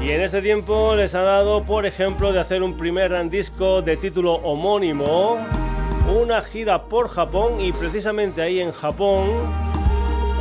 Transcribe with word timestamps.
y 0.00 0.10
en 0.10 0.20
este 0.20 0.42
tiempo 0.42 0.94
les 0.94 1.14
ha 1.14 1.22
dado, 1.22 1.64
por 1.64 1.86
ejemplo, 1.86 2.32
de 2.32 2.40
hacer 2.40 2.62
un 2.62 2.76
primer 2.76 3.28
disco 3.30 3.82
de 3.82 3.96
título 3.96 4.34
homónimo, 4.34 5.38
una 6.20 6.40
gira 6.42 6.84
por 6.84 7.08
Japón 7.08 7.60
y 7.60 7.72
precisamente 7.72 8.42
ahí 8.42 8.60
en 8.60 8.72
Japón 8.72 9.30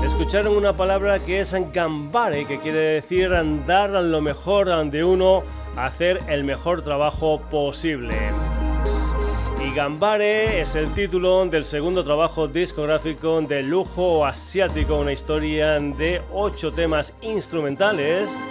escucharon 0.03 0.55
una 0.55 0.73
palabra 0.73 1.19
que 1.19 1.39
es 1.39 1.55
gambare, 1.73 2.45
que 2.45 2.59
quiere 2.59 3.01
decir 3.01 3.31
dar 3.65 3.89
lo 3.89 4.21
mejor 4.21 4.91
de 4.91 5.03
uno, 5.03 5.43
hacer 5.77 6.19
el 6.27 6.43
mejor 6.43 6.83
trabajo 6.83 7.41
posible. 7.49 8.15
Y 9.65 9.73
Gambare 9.73 10.61
es 10.61 10.75
el 10.75 10.93
título 10.93 11.43
del 11.47 11.65
segundo 11.65 12.03
trabajo 12.03 12.47
discográfico 12.47 13.41
de 13.41 13.63
lujo 13.63 14.23
asiático, 14.23 14.99
una 14.99 15.11
historia 15.11 15.79
de 15.79 16.21
ocho 16.31 16.71
temas 16.71 17.13
instrumentales 17.21 18.45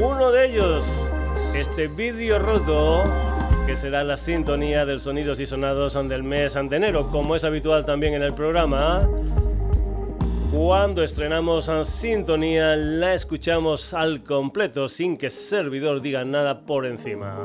uno 0.00 0.32
de 0.32 0.46
ellos, 0.46 1.10
este 1.54 1.86
vídeo 1.86 2.38
roto, 2.38 3.04
que 3.66 3.76
será 3.76 4.02
la 4.02 4.16
sintonía 4.16 4.84
del 4.84 4.98
Sonidos 4.98 5.38
y 5.40 5.46
Sonados 5.46 5.94
del 6.08 6.22
mes 6.22 6.54
de 6.54 6.76
enero, 6.76 7.08
como 7.10 7.36
es 7.36 7.44
habitual 7.44 7.86
también 7.86 8.14
en 8.14 8.22
el 8.22 8.34
programa. 8.34 9.08
Cuando 10.52 11.02
estrenamos 11.02 11.68
en 11.68 11.84
sintonía, 11.84 12.76
la 12.76 13.14
escuchamos 13.14 13.94
al 13.94 14.22
completo 14.22 14.88
sin 14.88 15.16
que 15.16 15.30
servidor 15.30 16.00
diga 16.02 16.24
nada 16.24 16.66
por 16.66 16.86
encima. 16.86 17.40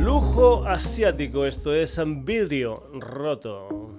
Lujo 0.00 0.64
asiático, 0.66 1.46
esto 1.46 1.74
es 1.74 2.00
vidrio 2.24 2.90
roto. 2.94 3.96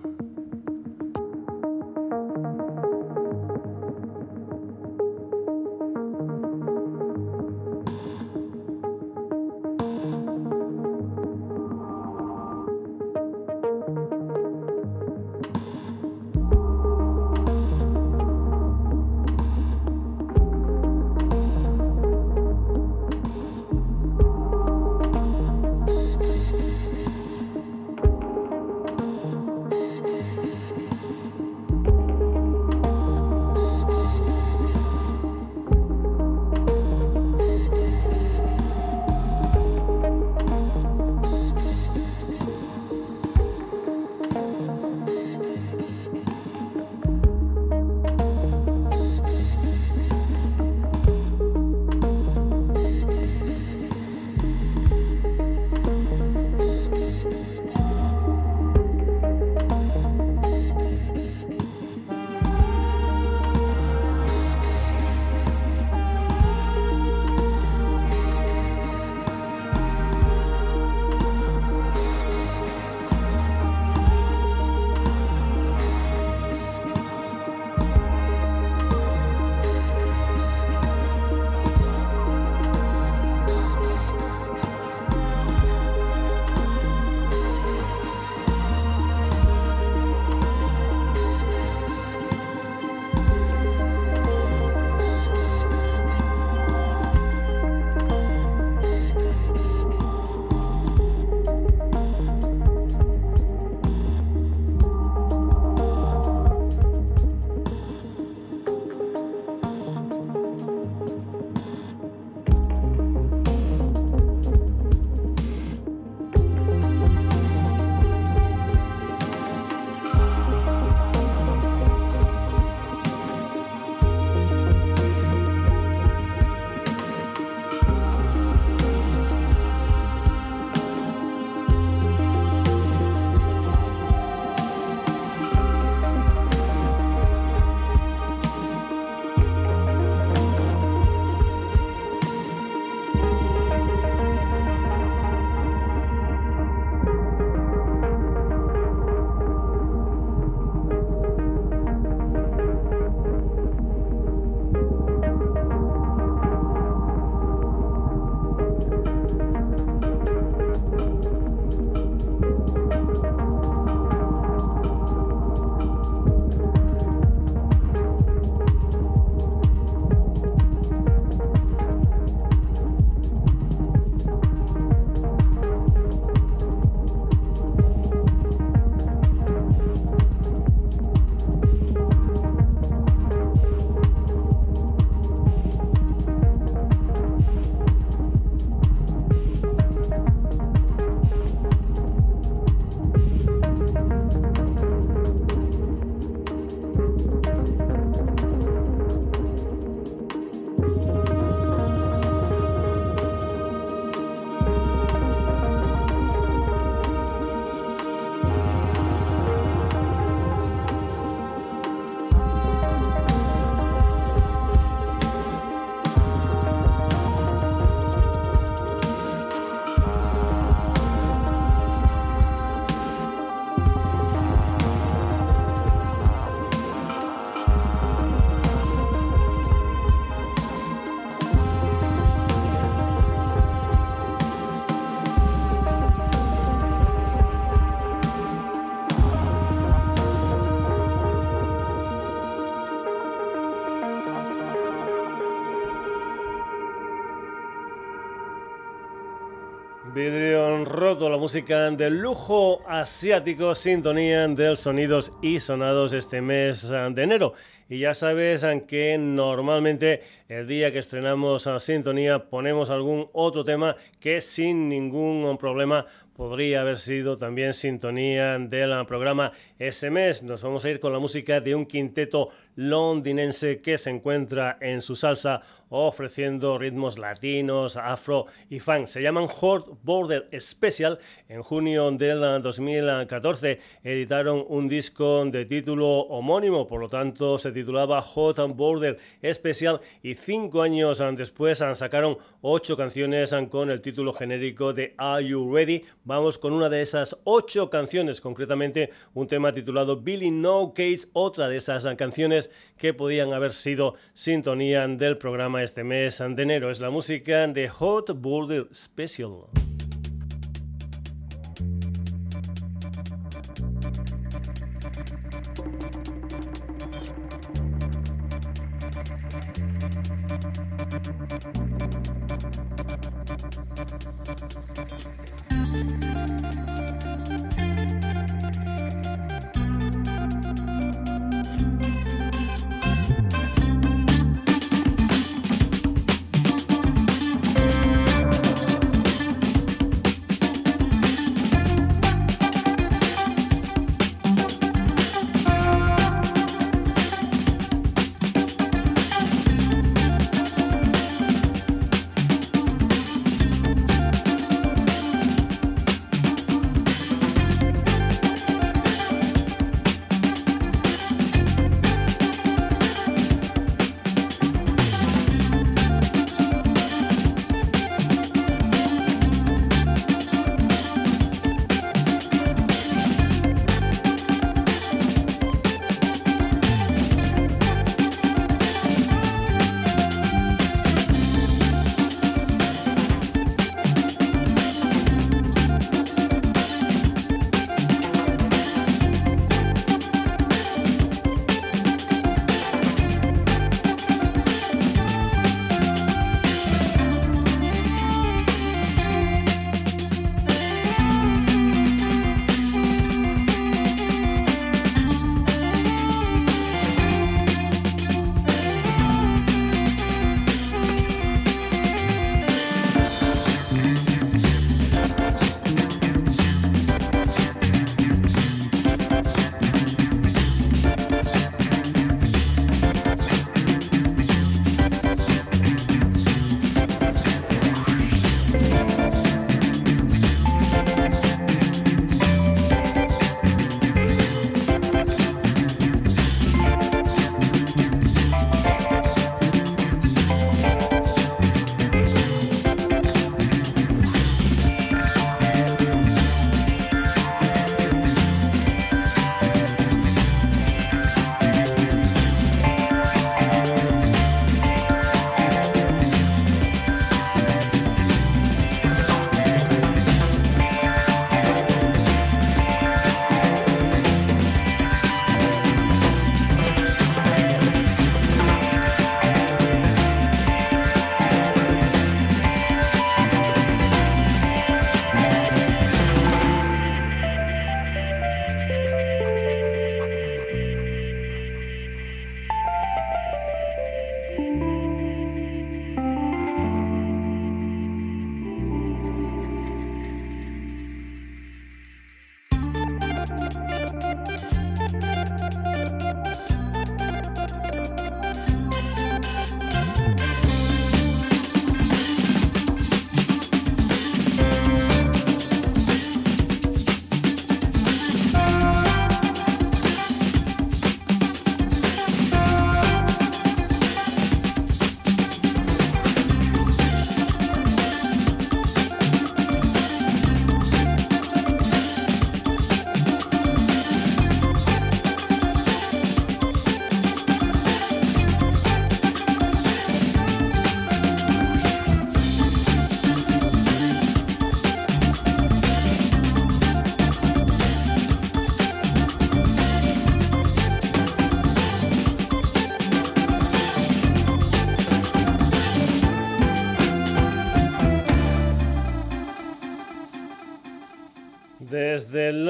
Roto, 251.08 251.30
la 251.30 251.38
música 251.38 251.90
del 251.92 252.20
lujo 252.20 252.82
asiático, 252.86 253.74
sintonía 253.76 254.46
del 254.50 254.76
sonidos 254.76 255.32
y 255.42 255.58
sonados 255.62 256.12
este 256.12 256.42
mes 256.42 256.90
de 256.90 257.24
enero. 257.24 257.54
Y 257.88 258.00
ya 258.00 258.14
sabes 258.14 258.66
que 258.90 259.18
normalmente 259.18 260.22
el 260.50 260.68
día 260.68 260.92
que 260.92 261.00
estrenamos 261.00 261.66
a 261.66 261.80
Sintonía 261.80 262.50
ponemos 262.50 262.90
algún 262.90 263.30
otro 263.32 263.64
tema 263.64 263.96
que 264.20 264.42
sin 264.42 264.90
ningún 264.90 265.58
problema 265.58 266.06
podría 266.38 266.82
haber 266.82 267.00
sido 267.00 267.36
también 267.36 267.74
sintonía 267.74 268.58
del 268.60 269.06
programa 269.08 269.52
SMS. 269.80 270.44
Nos 270.44 270.62
vamos 270.62 270.86
a 270.86 270.90
ir 270.92 271.00
con 271.00 271.12
la 271.12 271.20
música 271.20 271.60
de 271.60 271.74
un 271.74 271.88
quinteto 271.88 272.50
londinense 272.76 273.82
que 273.82 273.98
se 273.98 274.12
encuentra 274.12 274.78
en 274.80 275.02
su 275.02 275.16
salsa 275.16 275.62
ofreciendo 275.90 276.78
ritmos 276.78 277.18
latinos, 277.18 277.98
afro 277.98 278.46
y 278.70 278.80
funk. 278.80 279.08
Se 279.08 279.22
llaman 279.22 279.48
Hot 279.48 280.00
Border 280.04 280.48
Special. 280.60 281.18
En 281.50 281.64
junio 281.64 282.12
del 282.12 282.62
2014 282.62 283.80
editaron 284.04 284.64
un 284.68 284.88
disco 284.88 285.44
de 285.46 285.66
título 285.66 286.20
homónimo, 286.20 286.86
por 286.86 287.02
lo 287.02 287.10
tanto 287.10 287.58
se 287.58 287.72
titulaba 287.72 288.22
Hot 288.22 288.60
Border 288.76 289.18
Special 289.44 290.00
y 290.22 290.36
cinco 290.36 290.84
años 290.84 291.24
después 291.36 291.80
sacaron 291.94 292.38
ocho 292.62 292.96
canciones 292.96 293.56
con 293.72 293.90
el 293.90 294.02
título 294.02 294.34
genérico 294.34 294.94
de 294.94 295.16
Are 295.18 295.44
You 295.44 295.74
Ready? 295.74 296.04
Vamos 296.28 296.58
con 296.58 296.74
una 296.74 296.90
de 296.90 297.02
esas 297.02 297.38
ocho 297.46 297.90
canciones, 297.90 298.42
concretamente 298.42 299.12
un 299.34 299.48
tema 299.48 299.74
titulado 299.74 300.18
Billy 300.18 300.52
No 300.52 300.92
Case, 300.94 301.30
otra 301.32 301.70
de 301.70 301.78
esas 301.78 302.06
canciones 302.18 302.70
que 302.98 303.14
podían 303.14 303.54
haber 303.54 303.72
sido 303.72 304.16
sintonía 304.34 305.08
del 305.08 305.38
programa 305.38 305.84
este 305.84 306.04
mes 306.04 306.40
de 306.40 306.64
enero. 306.64 306.92
Es 306.92 307.00
la 307.00 307.12
música 307.12 307.66
de 307.68 307.88
Hot 307.88 308.42
Border 308.42 308.90
Special. 308.94 309.68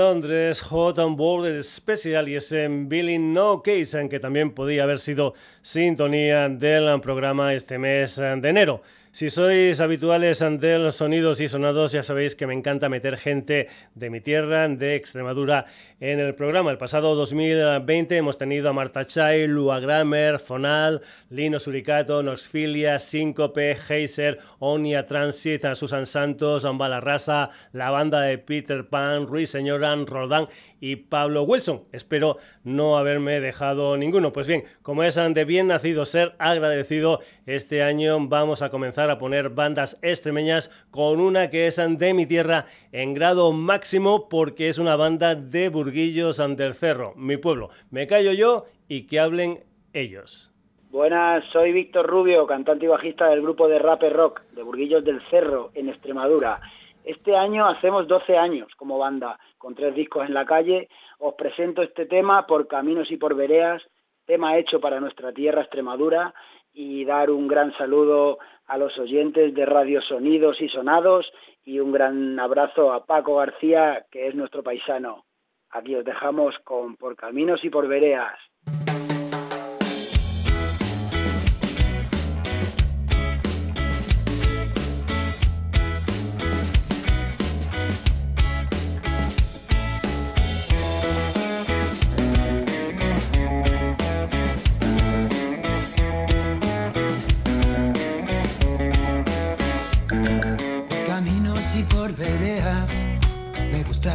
Londres, 0.08 0.62
Hot 0.62 1.00
on 1.00 1.18
Border 1.18 1.62
Special 1.62 2.30
y 2.30 2.36
ese 2.36 2.66
Billy 2.70 3.20
No 3.20 3.62
Case, 3.62 4.00
en 4.00 4.08
que 4.08 4.22
también 4.22 4.52
podía 4.52 4.84
haber 4.84 5.00
sido 5.00 5.34
sintonía 5.62 6.48
del 6.48 7.02
programa 7.02 7.54
este 7.54 7.78
mes 7.78 8.16
de 8.16 8.48
enero. 8.48 8.82
Si 9.18 9.32
sois 9.32 9.82
habituales 9.82 10.44
ante 10.44 10.78
los 10.78 10.98
sonidos 10.98 11.42
y 11.42 11.48
sonados, 11.48 11.92
ya 11.92 12.04
sabéis 12.04 12.36
que 12.36 12.46
me 12.46 12.54
encanta 12.54 12.88
meter 12.88 13.18
gente 13.18 13.68
de 13.96 14.12
mi 14.12 14.22
tierra, 14.22 14.68
de 14.68 14.96
Extremadura, 14.96 15.66
en 16.00 16.20
el 16.20 16.36
programa. 16.36 16.70
El 16.70 16.78
pasado 16.78 17.16
2020 17.16 18.16
hemos 18.16 18.38
tenido 18.38 18.70
a 18.70 18.74
Marta 18.74 19.06
Chay, 19.06 19.48
Lua 19.48 19.80
Grammer, 19.80 20.38
Fonal, 20.38 21.02
Lino 21.32 21.58
Suricato, 21.58 22.22
Noxfilia, 22.22 23.00
Síncope, 23.00 23.76
Heiser, 23.90 24.38
Onia 24.60 25.08
Transit, 25.08 25.66
Susan 25.74 26.06
Santos, 26.06 26.64
Ambala 26.64 27.02
Rasa, 27.02 27.50
la 27.74 27.90
banda 27.90 28.22
de 28.22 28.38
Peter 28.38 28.88
Pan, 28.88 29.26
Ruiz 29.26 29.50
Señoran, 29.50 30.06
Roldán 30.06 30.46
y 30.80 30.98
Pablo 30.98 31.44
Wilson. 31.44 31.84
Espero 31.92 32.38
no 32.64 32.98
haberme 32.98 33.40
dejado 33.40 33.98
ninguno. 33.98 34.34
Pues 34.34 34.48
bien, 34.48 34.64
como 34.82 35.04
es 35.04 35.16
de 35.16 35.46
bien 35.46 35.68
nacido 35.68 36.06
ser 36.06 36.34
agradecido, 36.40 37.20
este 37.46 37.84
año 37.84 38.18
vamos 38.28 38.62
a 38.62 38.70
comenzar 38.70 39.10
a 39.10 39.18
poner 39.18 39.50
bandas 39.50 40.00
extremeñas 40.02 40.70
con 40.92 41.20
una 41.20 41.50
que 41.50 41.68
es 41.68 41.78
de 41.78 42.14
mi 42.14 42.26
tierra 42.26 42.66
en 42.92 43.14
grado 43.14 43.52
máximo 43.52 44.30
porque 44.30 44.70
es 44.70 44.78
una 44.78 44.96
banda 44.96 45.36
de 45.36 45.70
Burguillos 45.70 46.40
ante 46.40 46.66
el 46.66 46.74
Cerro, 46.74 47.14
mi 47.16 47.38
pueblo. 47.38 47.70
Me 47.92 48.08
callo 48.08 48.34
yo 48.34 48.66
y 48.88 49.08
que 49.08 49.20
hablen 49.20 49.60
ellos. 49.94 50.52
Buenas, 50.92 51.44
soy 51.52 51.74
Víctor 51.74 52.08
Rubio, 52.08 52.48
cantante 52.48 52.86
y 52.86 52.88
bajista 52.88 53.28
del 53.30 53.42
grupo 53.42 53.68
de 53.68 53.78
rap 53.78 54.02
rock 54.12 54.42
de 54.54 54.64
Burguillos 54.64 55.04
del 55.04 55.22
Cerro 55.30 55.72
en 55.76 55.90
Extremadura. 55.90 56.62
Este 57.08 57.38
año 57.38 57.66
hacemos 57.66 58.06
12 58.06 58.38
años 58.38 58.68
como 58.76 58.98
banda 58.98 59.40
con 59.58 59.74
tres 59.74 59.96
discos 59.96 60.28
en 60.28 60.34
la 60.34 60.46
calle, 60.46 60.90
os 61.20 61.36
presento 61.36 61.82
este 61.82 62.06
tema 62.06 62.46
por 62.46 62.68
Caminos 62.68 63.10
y 63.10 63.16
por 63.16 63.34
Vereas, 63.34 63.82
tema 64.26 64.58
hecho 64.58 64.82
para 64.82 65.00
nuestra 65.00 65.32
tierra 65.32 65.62
Extremadura 65.62 66.34
y 66.74 67.06
dar 67.06 67.32
un 67.32 67.48
gran 67.48 67.72
saludo 67.78 68.40
a 68.66 68.78
los 68.78 69.00
oyentes 69.00 69.54
de 69.54 69.66
Radio 69.66 70.02
Sonidos 70.02 70.60
y 70.60 70.68
Sonados 70.68 71.32
y 71.64 71.80
un 71.80 71.94
gran 71.94 72.38
abrazo 72.42 72.92
a 72.92 73.06
Paco 73.06 73.38
García, 73.38 74.06
que 74.12 74.28
es 74.28 74.36
nuestro 74.36 74.62
paisano. 74.62 75.24
Aquí 75.70 75.96
os 75.96 76.04
dejamos 76.04 76.60
con 76.66 76.98
Por 76.98 77.16
Caminos 77.16 77.64
y 77.64 77.70
por 77.70 77.88
Vereas. 77.88 78.38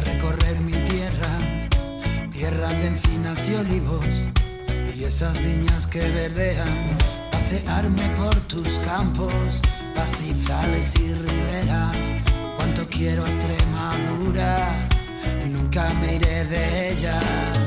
Recorrer 0.01 0.59
mi 0.61 0.71
tierra, 0.71 1.69
tierra 2.31 2.69
de 2.69 2.87
encinas 2.87 3.47
y 3.47 3.55
olivos, 3.55 4.05
y 4.95 5.03
esas 5.03 5.37
viñas 5.43 5.85
que 5.87 5.99
verdean, 5.99 6.97
pasearme 7.31 8.09
por 8.17 8.35
tus 8.47 8.79
campos, 8.79 9.61
pastizales 9.95 10.95
y 10.95 11.13
riberas, 11.13 11.95
cuanto 12.57 12.87
quiero 12.89 13.25
Extremadura, 13.25 14.89
nunca 15.47 15.89
me 16.01 16.15
iré 16.15 16.45
de 16.45 16.91
ella. 16.91 17.62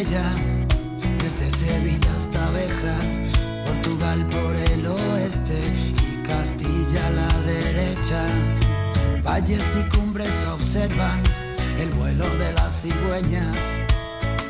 Desde 0.00 1.50
Sevilla 1.50 2.08
hasta 2.16 2.50
Beja, 2.52 2.96
Portugal 3.66 4.26
por 4.30 4.56
el 4.56 4.86
oeste 4.86 5.60
y 5.92 6.16
Castilla 6.22 7.06
a 7.06 7.10
la 7.10 7.40
derecha. 7.40 8.26
Valles 9.22 9.76
y 9.76 9.94
cumbres 9.94 10.46
observan 10.46 11.22
el 11.78 11.90
vuelo 11.90 12.24
de 12.38 12.50
las 12.54 12.80
cigüeñas. 12.80 13.58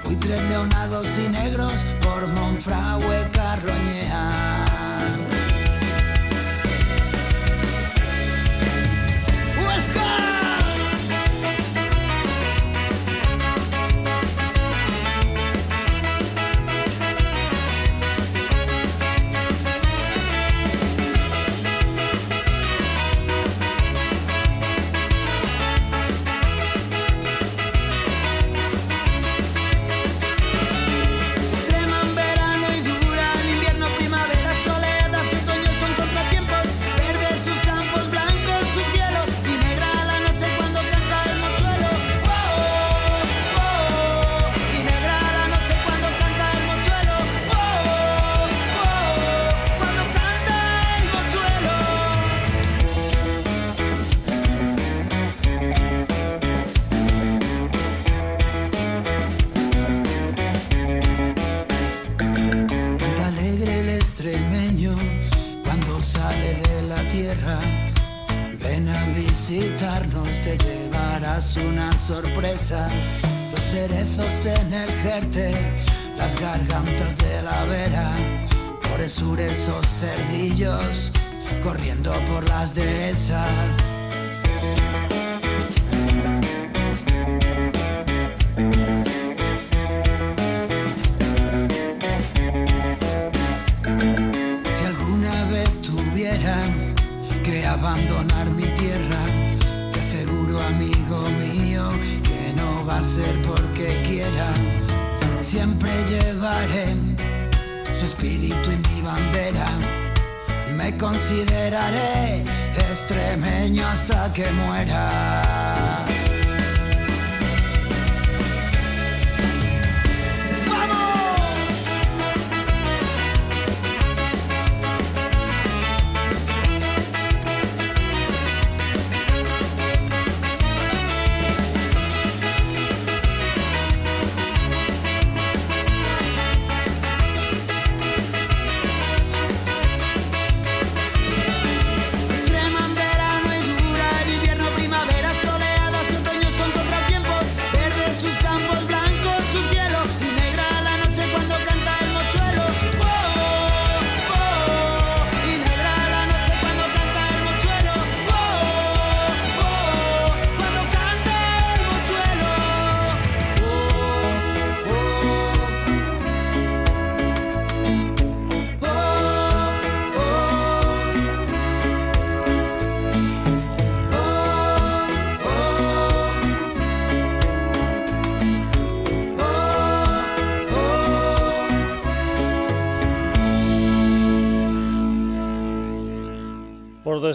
Buitres 0.04 0.40
leonados 0.48 1.06
y 1.18 1.28
negros 1.28 1.84
por 2.00 2.28
Monfragüe 2.28 3.28
Carroñea. 3.32 4.59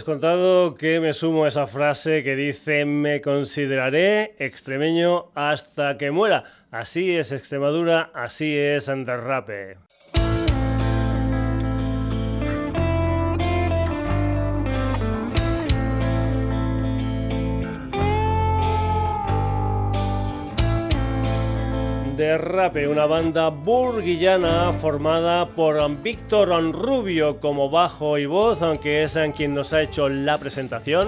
Contado 0.05 0.75
que 0.75 0.99
me 0.99 1.13
sumo 1.13 1.45
a 1.45 1.47
esa 1.47 1.65
frase 1.65 2.23
que 2.23 2.35
dice 2.35 2.85
me 2.85 3.21
consideraré 3.21 4.35
extremeño 4.37 5.31
hasta 5.33 5.97
que 5.97 6.11
muera. 6.11 6.43
Así 6.69 7.15
es 7.15 7.31
Extremadura, 7.31 8.11
así 8.13 8.55
es 8.55 8.87
Anderrape. 8.87 9.77
Rape, 22.17 22.87
una 22.87 23.05
banda 23.05 23.49
burguillana 23.49 24.71
formada 24.71 25.47
por 25.47 25.89
Víctor 26.01 26.49
Rubio 26.71 27.41
como 27.41 27.69
bajo 27.69 28.17
y 28.17 28.25
voz, 28.25 28.61
aunque 28.61 29.03
es 29.03 29.17
quien 29.35 29.53
nos 29.53 29.73
ha 29.73 29.81
hecho 29.81 30.07
la 30.07 30.37
presentación. 30.37 31.07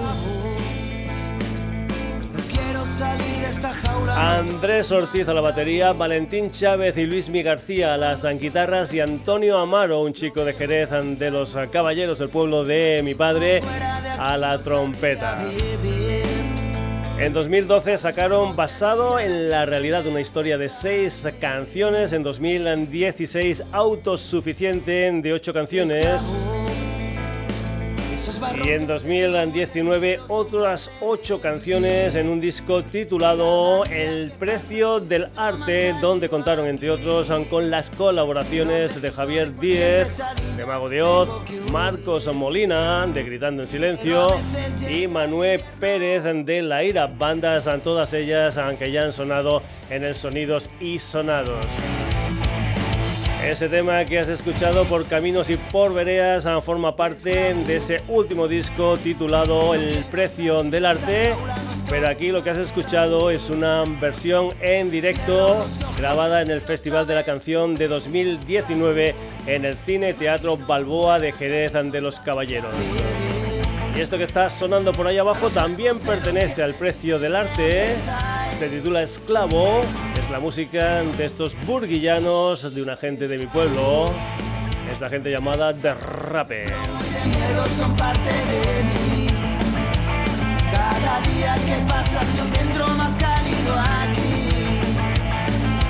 Andrés 4.17 4.91
Ortiz 4.91 5.27
a 5.29 5.33
la 5.33 5.41
batería, 5.41 5.93
Valentín 5.93 6.51
Chávez 6.51 6.97
y 6.97 7.05
Luis 7.05 7.29
Mi 7.29 7.41
García 7.41 7.93
a 7.93 7.97
las 7.97 8.23
guitarras 8.39 8.93
y 8.93 8.99
Antonio 8.99 9.57
Amaro, 9.57 10.01
un 10.01 10.13
chico 10.13 10.43
de 10.43 10.53
Jerez 10.53 10.89
de 10.91 11.31
los 11.31 11.57
Caballeros 11.71 12.19
del 12.19 12.29
pueblo 12.29 12.65
de 12.65 13.01
mi 13.03 13.15
padre, 13.15 13.61
a 14.19 14.35
la 14.35 14.57
trompeta. 14.59 15.37
En 17.19 17.33
2012 17.33 17.97
sacaron 17.97 18.55
Basado 18.55 19.19
en 19.19 19.49
la 19.49 19.65
realidad 19.65 20.05
una 20.05 20.21
historia 20.21 20.57
de 20.59 20.69
seis 20.69 21.25
canciones. 21.41 22.13
En 22.13 22.21
2016 22.21 23.63
Autosuficiente 23.71 25.11
de 25.11 25.33
ocho 25.33 25.51
canciones. 25.51 26.56
Y 28.65 28.69
en 28.71 28.87
2019 28.87 30.19
otras 30.27 30.91
ocho 30.99 31.39
canciones 31.39 32.15
en 32.15 32.27
un 32.27 32.41
disco 32.41 32.83
titulado 32.83 33.85
El 33.85 34.31
precio 34.31 34.99
del 34.99 35.27
arte, 35.37 35.95
donde 36.01 36.27
contaron 36.27 36.67
entre 36.67 36.91
otros 36.91 37.31
con 37.49 37.71
las 37.71 37.89
colaboraciones 37.89 39.01
de 39.01 39.11
Javier 39.11 39.57
Díez, 39.57 40.21
de 40.57 40.65
Mago 40.65 40.89
de 40.89 41.01
Oz, 41.03 41.29
Marcos 41.71 42.27
Molina, 42.35 43.07
de 43.07 43.23
Gritando 43.23 43.63
en 43.63 43.69
Silencio, 43.69 44.33
y 44.89 45.07
Manuel 45.07 45.61
Pérez 45.79 46.23
de 46.45 46.61
La 46.61 46.83
Ira, 46.83 47.07
bandas 47.07 47.65
todas 47.83 48.13
ellas 48.13 48.57
aunque 48.57 48.91
ya 48.91 49.03
han 49.03 49.13
sonado 49.13 49.61
en 49.89 50.03
el 50.03 50.15
Sonidos 50.15 50.69
y 50.81 50.99
Sonados. 50.99 51.65
Ese 53.43 53.69
tema 53.69 54.03
que 54.03 54.19
has 54.19 54.27
escuchado 54.27 54.83
por 54.85 55.05
Caminos 55.05 55.49
y 55.49 55.57
por 55.57 55.93
Vereas 55.93 56.45
ah, 56.45 56.59
forma 56.59 56.95
parte 56.95 57.53
de 57.53 57.75
ese 57.77 58.01
último 58.07 58.47
disco 58.47 58.97
titulado 58.97 59.73
El 59.73 60.03
precio 60.11 60.63
del 60.63 60.85
arte. 60.85 61.33
Pero 61.89 62.09
aquí 62.09 62.31
lo 62.31 62.43
que 62.43 62.49
has 62.49 62.57
escuchado 62.57 63.29
es 63.29 63.49
una 63.49 63.83
versión 64.01 64.49
en 64.59 64.91
directo 64.91 65.65
grabada 65.97 66.41
en 66.41 66.51
el 66.51 66.61
Festival 66.61 67.07
de 67.07 67.15
la 67.15 67.23
Canción 67.23 67.75
de 67.75 67.87
2019 67.87 69.15
en 69.45 69.65
el 69.65 69.77
Cine 69.77 70.13
Teatro 70.13 70.57
Balboa 70.57 71.19
de 71.19 71.31
Jerez 71.31 71.73
de 71.73 72.01
los 72.01 72.19
Caballeros. 72.19 72.73
Y 73.95 74.01
esto 74.01 74.17
que 74.17 74.25
está 74.25 74.49
sonando 74.49 74.91
por 74.93 75.07
ahí 75.07 75.17
abajo 75.17 75.49
también 75.49 75.99
pertenece 75.99 76.63
al 76.63 76.73
precio 76.73 77.17
del 77.19 77.35
arte. 77.35 77.93
Se 78.57 78.69
titula 78.69 79.03
Esclavo. 79.03 79.81
Es 80.19 80.31
la 80.31 80.39
música 80.39 81.03
de 81.03 81.25
estos 81.25 81.55
burguillanos 81.67 82.73
de 82.73 82.81
una 82.81 82.97
gente 82.97 83.27
de 83.27 83.37
mi 83.37 83.45
pueblo. 83.45 84.11
Es 84.91 84.99
la 84.99 85.09
gente 85.09 85.29
llamada 85.29 85.73
Derrape. 85.73 86.65
son 87.77 87.95
parte 87.95 88.31
de 88.31 88.83
mí. 88.83 89.27
Cada 90.71 91.21
día 91.21 91.53
que 91.67 91.85
pasa 91.87 92.23
estoy 92.23 92.49
dentro 92.49 92.87
más 92.95 93.15
cálido 93.17 93.75
aquí. 94.01 94.49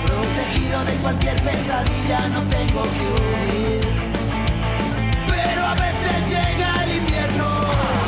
Protegido 0.06 0.84
de 0.84 0.94
cualquier 1.02 1.42
pesadilla, 1.42 2.28
no 2.34 2.42
tengo 2.50 2.84
que 2.84 3.06
huir. 3.14 3.86
Pero 5.32 5.66
a 5.66 5.74
veces 5.74 6.30
llega 6.30 6.84
el 6.84 6.98
invierno. 6.98 8.07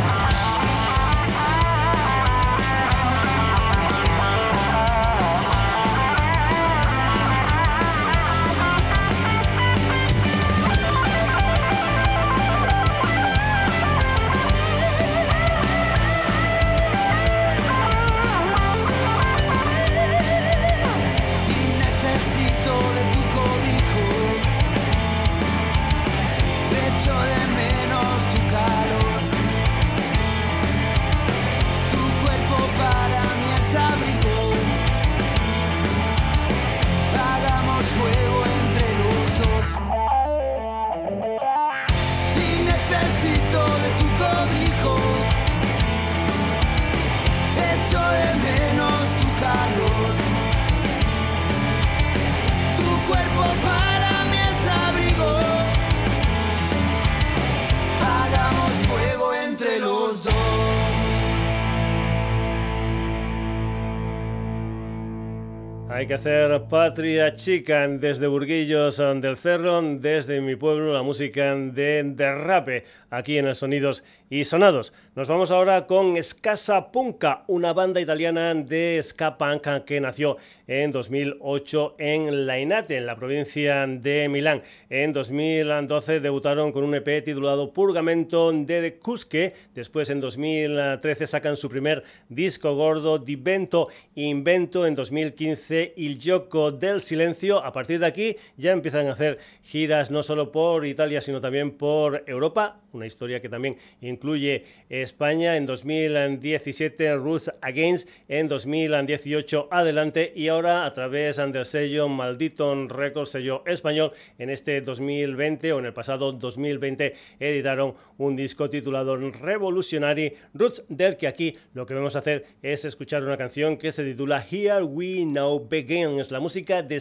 Que 66.10 66.16
hacer 66.16 66.64
patria 66.72 67.36
chica 67.36 67.88
desde 67.88 68.26
Burguillos 68.26 68.98
del 68.98 69.38
Cerro, 69.38 69.80
desde 69.80 70.42
mi 70.42 70.56
pueblo, 70.56 70.92
la 70.92 71.04
música 71.04 71.54
de 71.54 72.02
Derrape, 72.04 72.84
aquí 73.10 73.38
en 73.38 73.48
el 73.48 73.56
Sonidos 73.56 74.04
y 74.30 74.44
Sonados. 74.46 74.94
Nos 75.16 75.28
vamos 75.28 75.52
ahora 75.52 75.88
con 75.88 76.18
Escasa 76.18 76.92
Punca, 76.92 77.44
una 77.48 77.74
banda 77.74 78.00
italiana 78.00 78.54
de 78.54 79.00
ska 79.04 79.38
punk 79.38 79.84
que 79.86 80.00
nació 80.00 80.38
en 80.68 80.92
2008 80.92 81.96
en 81.98 82.46
Lainate, 82.46 82.98
en 82.98 83.06
la 83.06 83.16
provincia 83.16 83.88
de 83.88 84.30
Milán. 84.30 84.62
En 84.90 85.14
2012 85.14 86.20
debutaron 86.20 86.72
con 86.72 86.84
un 86.84 86.96
EP 86.96 87.24
titulado 87.24 87.74
Purgamento 87.74 88.52
de 88.52 89.00
Cusque. 89.02 89.54
Después, 89.74 90.10
en 90.10 90.22
2013, 90.22 91.26
sacan 91.28 91.58
su 91.58 91.70
primer 91.70 92.04
disco 92.30 92.76
gordo, 92.76 93.18
Divento 93.18 93.90
Invento. 94.16 94.86
En 94.86 94.96
2015, 94.96 95.94
Il 95.98 96.20
Gioco 96.20 96.72
del 96.72 97.02
Silencio. 97.02 97.64
A 97.64 97.72
partir 97.72 98.00
de 98.00 98.06
aquí 98.06 98.36
ya 98.58 98.72
empiezan 98.72 99.08
a 99.08 99.14
hacer 99.14 99.40
giras 99.64 100.12
no 100.12 100.24
solo 100.24 100.52
por 100.52 100.86
Italia, 100.86 101.22
sino 101.22 101.42
también 101.42 101.72
por 101.72 102.24
Europa. 102.28 102.80
Una 102.94 103.06
historia 103.06 103.40
que 103.42 103.50
también 103.50 103.78
incluye 104.02 104.64
España 104.90 105.58
en 105.58 105.66
2017, 105.66 107.16
Ruth 107.16 107.50
Against 107.62 108.08
en 108.28 108.48
2018 108.48 109.68
adelante 109.72 110.32
y 110.36 110.48
ahora 110.48 110.86
a 110.86 110.94
través 110.94 111.38
del 111.38 111.66
sello 111.66 112.08
Maldito 112.08 112.88
Records, 112.88 113.32
sello 113.32 113.64
español, 113.66 114.12
en 114.38 114.50
este 114.50 114.82
2020 114.82 115.74
o 115.74 115.80
en 115.80 115.86
el 115.86 115.94
pasado 115.94 116.32
2020 116.32 117.14
editaron 117.40 117.96
un 118.18 118.36
disco 118.36 118.70
titulado 118.70 119.16
Revolutionary. 119.18 120.34
Roots, 120.54 120.84
del 120.90 121.18
que 121.18 121.28
aquí 121.28 121.56
lo 121.74 121.86
que 121.86 121.94
vamos 121.94 122.16
a 122.16 122.20
hacer 122.20 122.46
es 122.62 122.86
escuchar 122.86 123.24
una 123.24 123.38
canción 123.38 123.78
que 123.78 123.92
se 123.92 124.04
titula 124.04 124.46
Here 124.50 124.84
We 124.84 125.26
Now 125.26 125.68
Begin, 125.68 126.20
es 126.20 126.32
la 126.32 126.40
música 126.40 126.82
de 126.82 127.00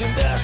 imagine 0.00 0.14
that. 0.22 0.37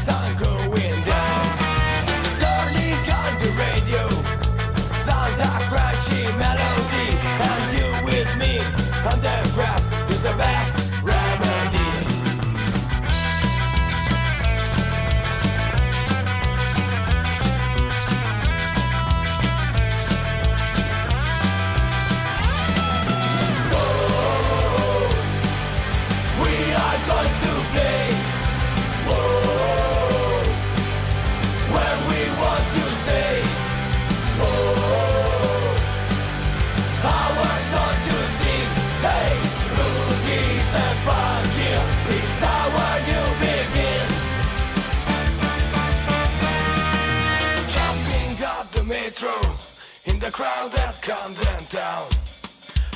calm 51.04 51.34
them 51.34 51.62
down. 51.68 52.06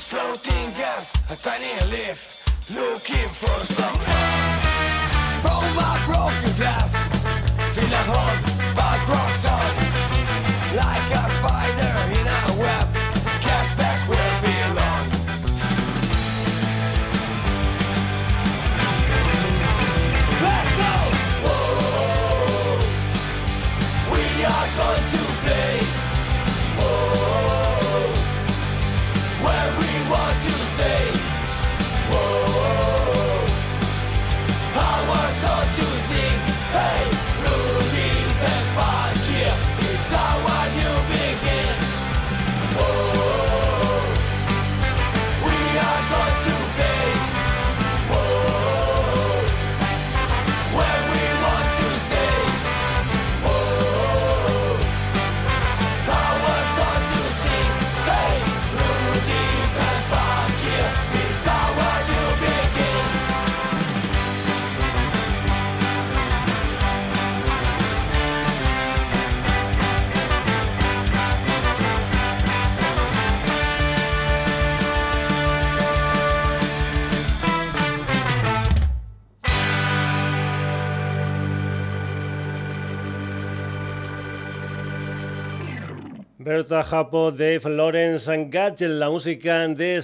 Floating 0.09 0.73
as 0.97 1.14
a 1.31 1.37
tiny 1.37 1.75
leaf 1.90 2.42
Looking 2.71 3.29
for 3.29 3.61
some. 3.64 3.99
Help 5.44 5.62
From 5.62 5.77
my 5.77 5.94
broken 6.07 6.57
glass 6.57 6.92
Till 7.75 7.94
I 7.94 8.03
hold 8.09 8.48
Japo, 86.69 87.33
Dave 87.33 87.63
Lawrence, 87.65 88.31
Gadget, 88.51 88.91
la 88.91 89.09
música 89.09 89.67
de 89.69 90.03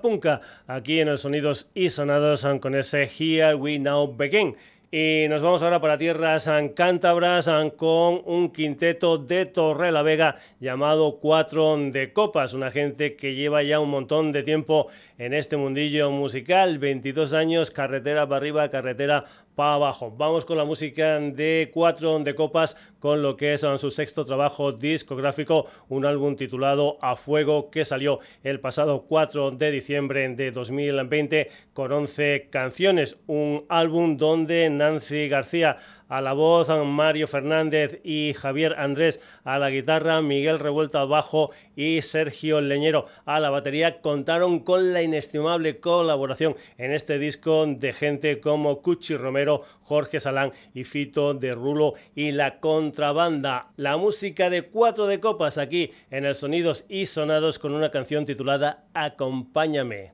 Punka, 0.00 0.40
aquí 0.66 1.00
en 1.00 1.08
el 1.08 1.18
Sonidos 1.18 1.70
y 1.74 1.90
Sonados 1.90 2.46
con 2.60 2.74
ese 2.74 3.02
Here 3.02 3.54
We 3.54 3.78
Now 3.78 4.16
Begin. 4.16 4.56
Y 4.90 5.26
nos 5.28 5.42
vamos 5.42 5.62
ahora 5.62 5.82
para 5.82 5.98
tierras 5.98 6.48
cántabras 6.74 7.50
con 7.76 8.22
un 8.24 8.50
quinteto 8.50 9.18
de 9.18 9.44
Torre 9.44 9.92
la 9.92 10.00
Vega 10.00 10.36
llamado 10.60 11.18
Cuatro 11.20 11.76
de 11.76 12.14
Copas, 12.14 12.54
una 12.54 12.70
gente 12.70 13.14
que 13.14 13.34
lleva 13.34 13.62
ya 13.62 13.80
un 13.80 13.90
montón 13.90 14.32
de 14.32 14.42
tiempo 14.42 14.86
en 15.18 15.34
este 15.34 15.58
mundillo 15.58 16.10
musical, 16.10 16.78
22 16.78 17.34
años, 17.34 17.70
carretera 17.70 18.26
para 18.26 18.38
arriba, 18.38 18.70
carretera 18.70 19.26
abajo. 19.58 20.12
Vamos 20.16 20.44
con 20.44 20.56
la 20.56 20.64
música 20.64 21.18
de 21.18 21.70
Cuatro 21.72 22.18
de 22.20 22.34
Copas, 22.34 22.76
con 23.00 23.22
lo 23.22 23.36
que 23.36 23.54
es 23.54 23.60
su 23.60 23.90
sexto 23.90 24.24
trabajo 24.24 24.72
discográfico, 24.72 25.66
un 25.88 26.04
álbum 26.04 26.36
titulado 26.36 26.98
A 27.00 27.16
Fuego 27.16 27.70
que 27.70 27.84
salió 27.84 28.20
el 28.42 28.60
pasado 28.60 29.04
4 29.08 29.52
de 29.52 29.70
diciembre 29.70 30.28
de 30.28 30.50
2020 30.50 31.50
con 31.72 31.92
11 31.92 32.48
canciones. 32.50 33.16
Un 33.26 33.64
álbum 33.68 34.16
donde 34.16 34.70
Nancy 34.70 35.28
García 35.28 35.76
a 36.08 36.22
la 36.22 36.32
voz, 36.32 36.68
Mario 36.86 37.26
Fernández 37.26 38.00
y 38.02 38.32
Javier 38.34 38.74
Andrés 38.78 39.20
a 39.44 39.58
la 39.58 39.70
guitarra, 39.70 40.22
Miguel 40.22 40.58
Revuelta 40.58 41.04
bajo 41.04 41.50
y 41.76 42.00
Sergio 42.02 42.60
Leñero 42.60 43.06
a 43.26 43.40
la 43.40 43.50
batería 43.50 44.00
contaron 44.00 44.60
con 44.60 44.92
la 44.92 45.02
inestimable 45.02 45.80
colaboración 45.80 46.56
en 46.78 46.92
este 46.92 47.18
disco 47.18 47.66
de 47.66 47.92
gente 47.92 48.40
como 48.40 48.80
Cuchi 48.82 49.16
Romero, 49.16 49.47
Jorge 49.82 50.20
Salán 50.20 50.52
y 50.74 50.84
Fito 50.84 51.34
de 51.34 51.52
Rulo 51.52 51.94
y 52.14 52.32
la 52.32 52.60
contrabanda. 52.60 53.72
La 53.76 53.96
música 53.96 54.50
de 54.50 54.62
cuatro 54.62 55.06
de 55.06 55.20
copas 55.20 55.58
aquí 55.58 55.92
en 56.10 56.24
el 56.24 56.34
Sonidos 56.34 56.84
y 56.88 57.06
Sonados 57.06 57.58
con 57.58 57.74
una 57.74 57.90
canción 57.90 58.24
titulada 58.24 58.84
Acompáñame. 58.94 60.12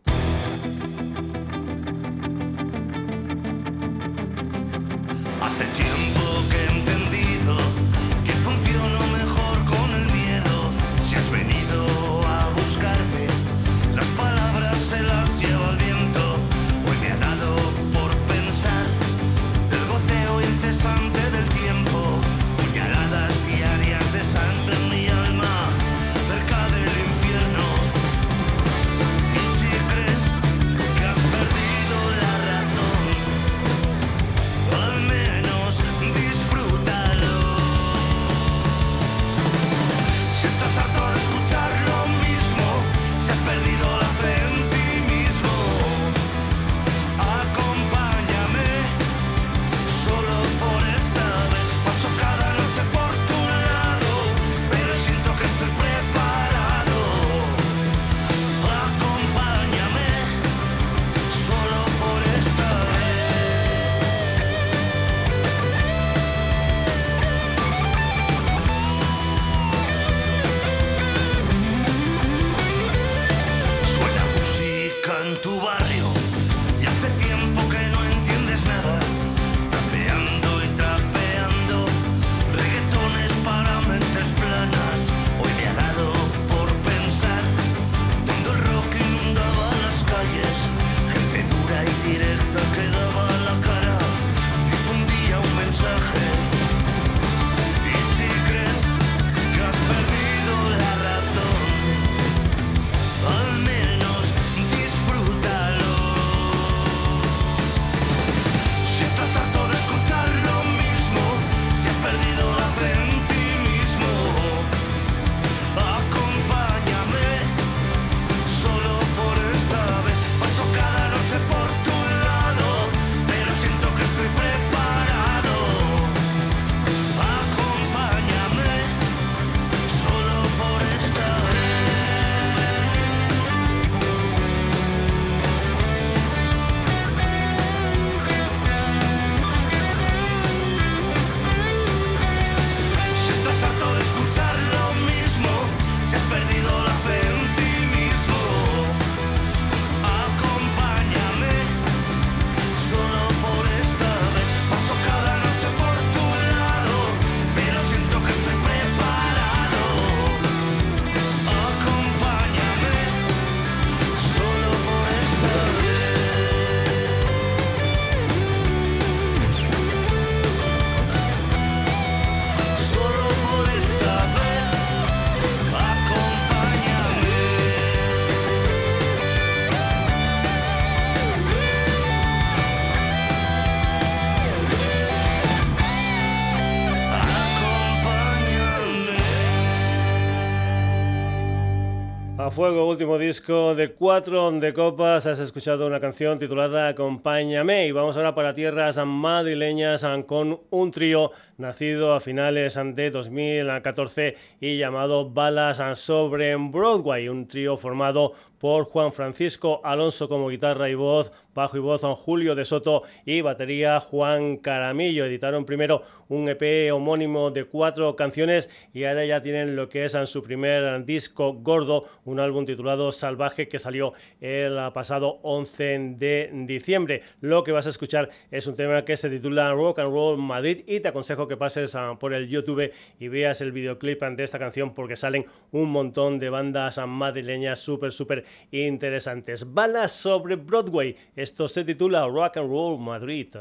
Fuego, 192.54 192.88
último 192.88 193.18
disco 193.18 193.74
de 193.74 193.94
cuatro 193.94 194.52
de 194.52 194.72
copas. 194.72 195.26
Has 195.26 195.40
escuchado 195.40 195.88
una 195.88 195.98
canción 195.98 196.38
titulada 196.38 196.86
Acompáñame. 196.86 197.88
Y 197.88 197.90
vamos 197.90 198.16
ahora 198.16 198.36
para 198.36 198.54
tierras 198.54 198.96
madrileñas 199.04 200.06
con 200.28 200.60
un 200.70 200.90
trío 200.92 201.32
nacido 201.58 202.14
a 202.14 202.20
finales 202.20 202.78
de 202.94 203.10
2014 203.10 204.36
y 204.60 204.78
llamado 204.78 205.28
Balas 205.28 205.82
sobre 205.98 206.54
Broadway. 206.54 207.28
Un 207.28 207.48
trío 207.48 207.76
formado 207.76 208.34
por 208.64 208.86
Juan 208.86 209.12
Francisco 209.12 209.82
Alonso 209.84 210.26
como 210.26 210.48
guitarra 210.48 210.88
y 210.88 210.94
voz, 210.94 211.30
bajo 211.54 211.76
y 211.76 211.80
voz 211.80 212.00
Julio 212.16 212.54
de 212.54 212.64
Soto 212.64 213.02
y 213.26 213.42
batería 213.42 214.00
Juan 214.00 214.56
Caramillo. 214.56 215.26
Editaron 215.26 215.66
primero 215.66 216.00
un 216.28 216.48
EP 216.48 216.90
homónimo 216.90 217.50
de 217.50 217.66
cuatro 217.66 218.16
canciones 218.16 218.70
y 218.94 219.04
ahora 219.04 219.26
ya 219.26 219.42
tienen 219.42 219.76
lo 219.76 219.90
que 219.90 220.06
es 220.06 220.16
su 220.24 220.42
primer 220.42 221.04
disco 221.04 221.52
gordo, 221.52 222.06
un 222.24 222.40
álbum 222.40 222.64
titulado 222.64 223.12
Salvaje 223.12 223.68
que 223.68 223.78
salió 223.78 224.14
el 224.40 224.78
pasado 224.94 225.40
11 225.42 226.14
de 226.16 226.50
diciembre. 226.66 227.20
Lo 227.42 227.64
que 227.64 227.72
vas 227.72 227.86
a 227.86 227.90
escuchar 227.90 228.30
es 228.50 228.66
un 228.66 228.76
tema 228.76 229.04
que 229.04 229.18
se 229.18 229.28
titula 229.28 229.74
Rock 229.74 229.98
and 229.98 230.10
Roll 230.10 230.38
Madrid 230.38 230.84
y 230.86 231.00
te 231.00 231.08
aconsejo 231.08 231.46
que 231.46 231.58
pases 231.58 231.94
por 232.18 232.32
el 232.32 232.48
YouTube 232.48 232.90
y 233.20 233.28
veas 233.28 233.60
el 233.60 233.72
videoclip 233.72 234.22
de 234.22 234.42
esta 234.42 234.58
canción 234.58 234.94
porque 234.94 235.16
salen 235.16 235.44
un 235.70 235.90
montón 235.90 236.38
de 236.38 236.48
bandas 236.48 236.98
madrileñas 237.06 237.78
súper, 237.78 238.10
súper 238.10 238.46
interesantes. 238.70 239.72
Balas 239.72 240.12
sobre 240.12 240.56
Broadway. 240.56 241.16
Esto 241.36 241.68
se 241.68 241.84
titula 241.84 242.26
Rock 242.26 242.56
and 242.58 242.68
Roll 242.68 242.98
Madrid. 242.98 243.54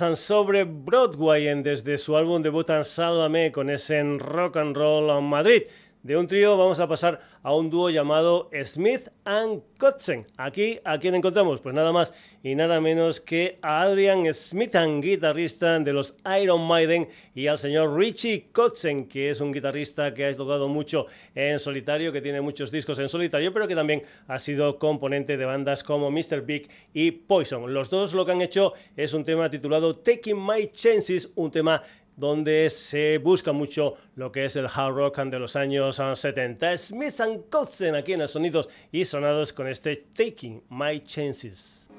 Balas 0.00 0.18
sobre 0.18 0.64
Broadway 0.64 1.62
desde 1.62 1.98
su 1.98 2.16
álbum 2.16 2.42
debut 2.42 2.68
Sálvame 2.82 3.52
con 3.52 3.70
ese 3.70 4.02
Rock 4.18 4.56
and 4.56 4.76
Roll 4.76 5.22
Madrid. 5.22 5.64
De 6.04 6.18
un 6.18 6.26
trío 6.26 6.58
vamos 6.58 6.80
a 6.80 6.86
pasar 6.86 7.18
a 7.42 7.54
un 7.54 7.70
dúo 7.70 7.88
llamado 7.88 8.50
Smith 8.62 9.08
and 9.24 9.62
Kotzen. 9.78 10.26
Aquí, 10.36 10.78
¿a 10.84 10.98
quién 10.98 11.14
encontramos? 11.14 11.62
Pues 11.62 11.74
nada 11.74 11.92
más 11.92 12.12
y 12.42 12.54
nada 12.54 12.78
menos 12.78 13.22
que 13.22 13.58
a 13.62 13.80
Adrian 13.80 14.30
Smith, 14.34 14.74
guitarrista 15.00 15.78
de 15.78 15.94
los 15.94 16.14
Iron 16.42 16.60
Maiden, 16.66 17.08
y 17.34 17.46
al 17.46 17.58
señor 17.58 17.96
Richie 17.96 18.48
Kotzen, 18.52 19.08
que 19.08 19.30
es 19.30 19.40
un 19.40 19.50
guitarrista 19.50 20.12
que 20.12 20.26
ha 20.26 20.36
tocado 20.36 20.68
mucho 20.68 21.06
en 21.34 21.58
solitario, 21.58 22.12
que 22.12 22.20
tiene 22.20 22.42
muchos 22.42 22.70
discos 22.70 22.98
en 22.98 23.08
solitario, 23.08 23.50
pero 23.54 23.66
que 23.66 23.74
también 23.74 24.02
ha 24.28 24.38
sido 24.38 24.78
componente 24.78 25.38
de 25.38 25.46
bandas 25.46 25.82
como 25.82 26.10
Mr. 26.10 26.42
Big 26.42 26.68
y 26.92 27.12
Poison. 27.12 27.72
Los 27.72 27.88
dos 27.88 28.12
lo 28.12 28.26
que 28.26 28.32
han 28.32 28.42
hecho 28.42 28.74
es 28.94 29.14
un 29.14 29.24
tema 29.24 29.48
titulado 29.48 29.94
Taking 29.94 30.36
My 30.36 30.70
Chances, 30.70 31.32
un 31.34 31.50
tema 31.50 31.82
donde 32.16 32.70
se 32.70 33.18
busca 33.18 33.52
mucho 33.52 33.94
lo 34.16 34.30
que 34.30 34.44
es 34.44 34.56
el 34.56 34.66
hard 34.66 34.94
rock 34.94 35.18
de 35.24 35.38
los 35.38 35.56
años 35.56 36.00
70. 36.14 36.76
Smith 36.76 37.20
and 37.20 37.48
Kotzen 37.48 37.94
aquí 37.94 38.12
en 38.12 38.22
el 38.22 38.28
Sonidos 38.28 38.68
y 38.92 39.04
Sonados 39.04 39.52
con 39.52 39.68
este 39.68 39.96
Taking 39.96 40.62
My 40.70 41.00
Chances. 41.00 41.90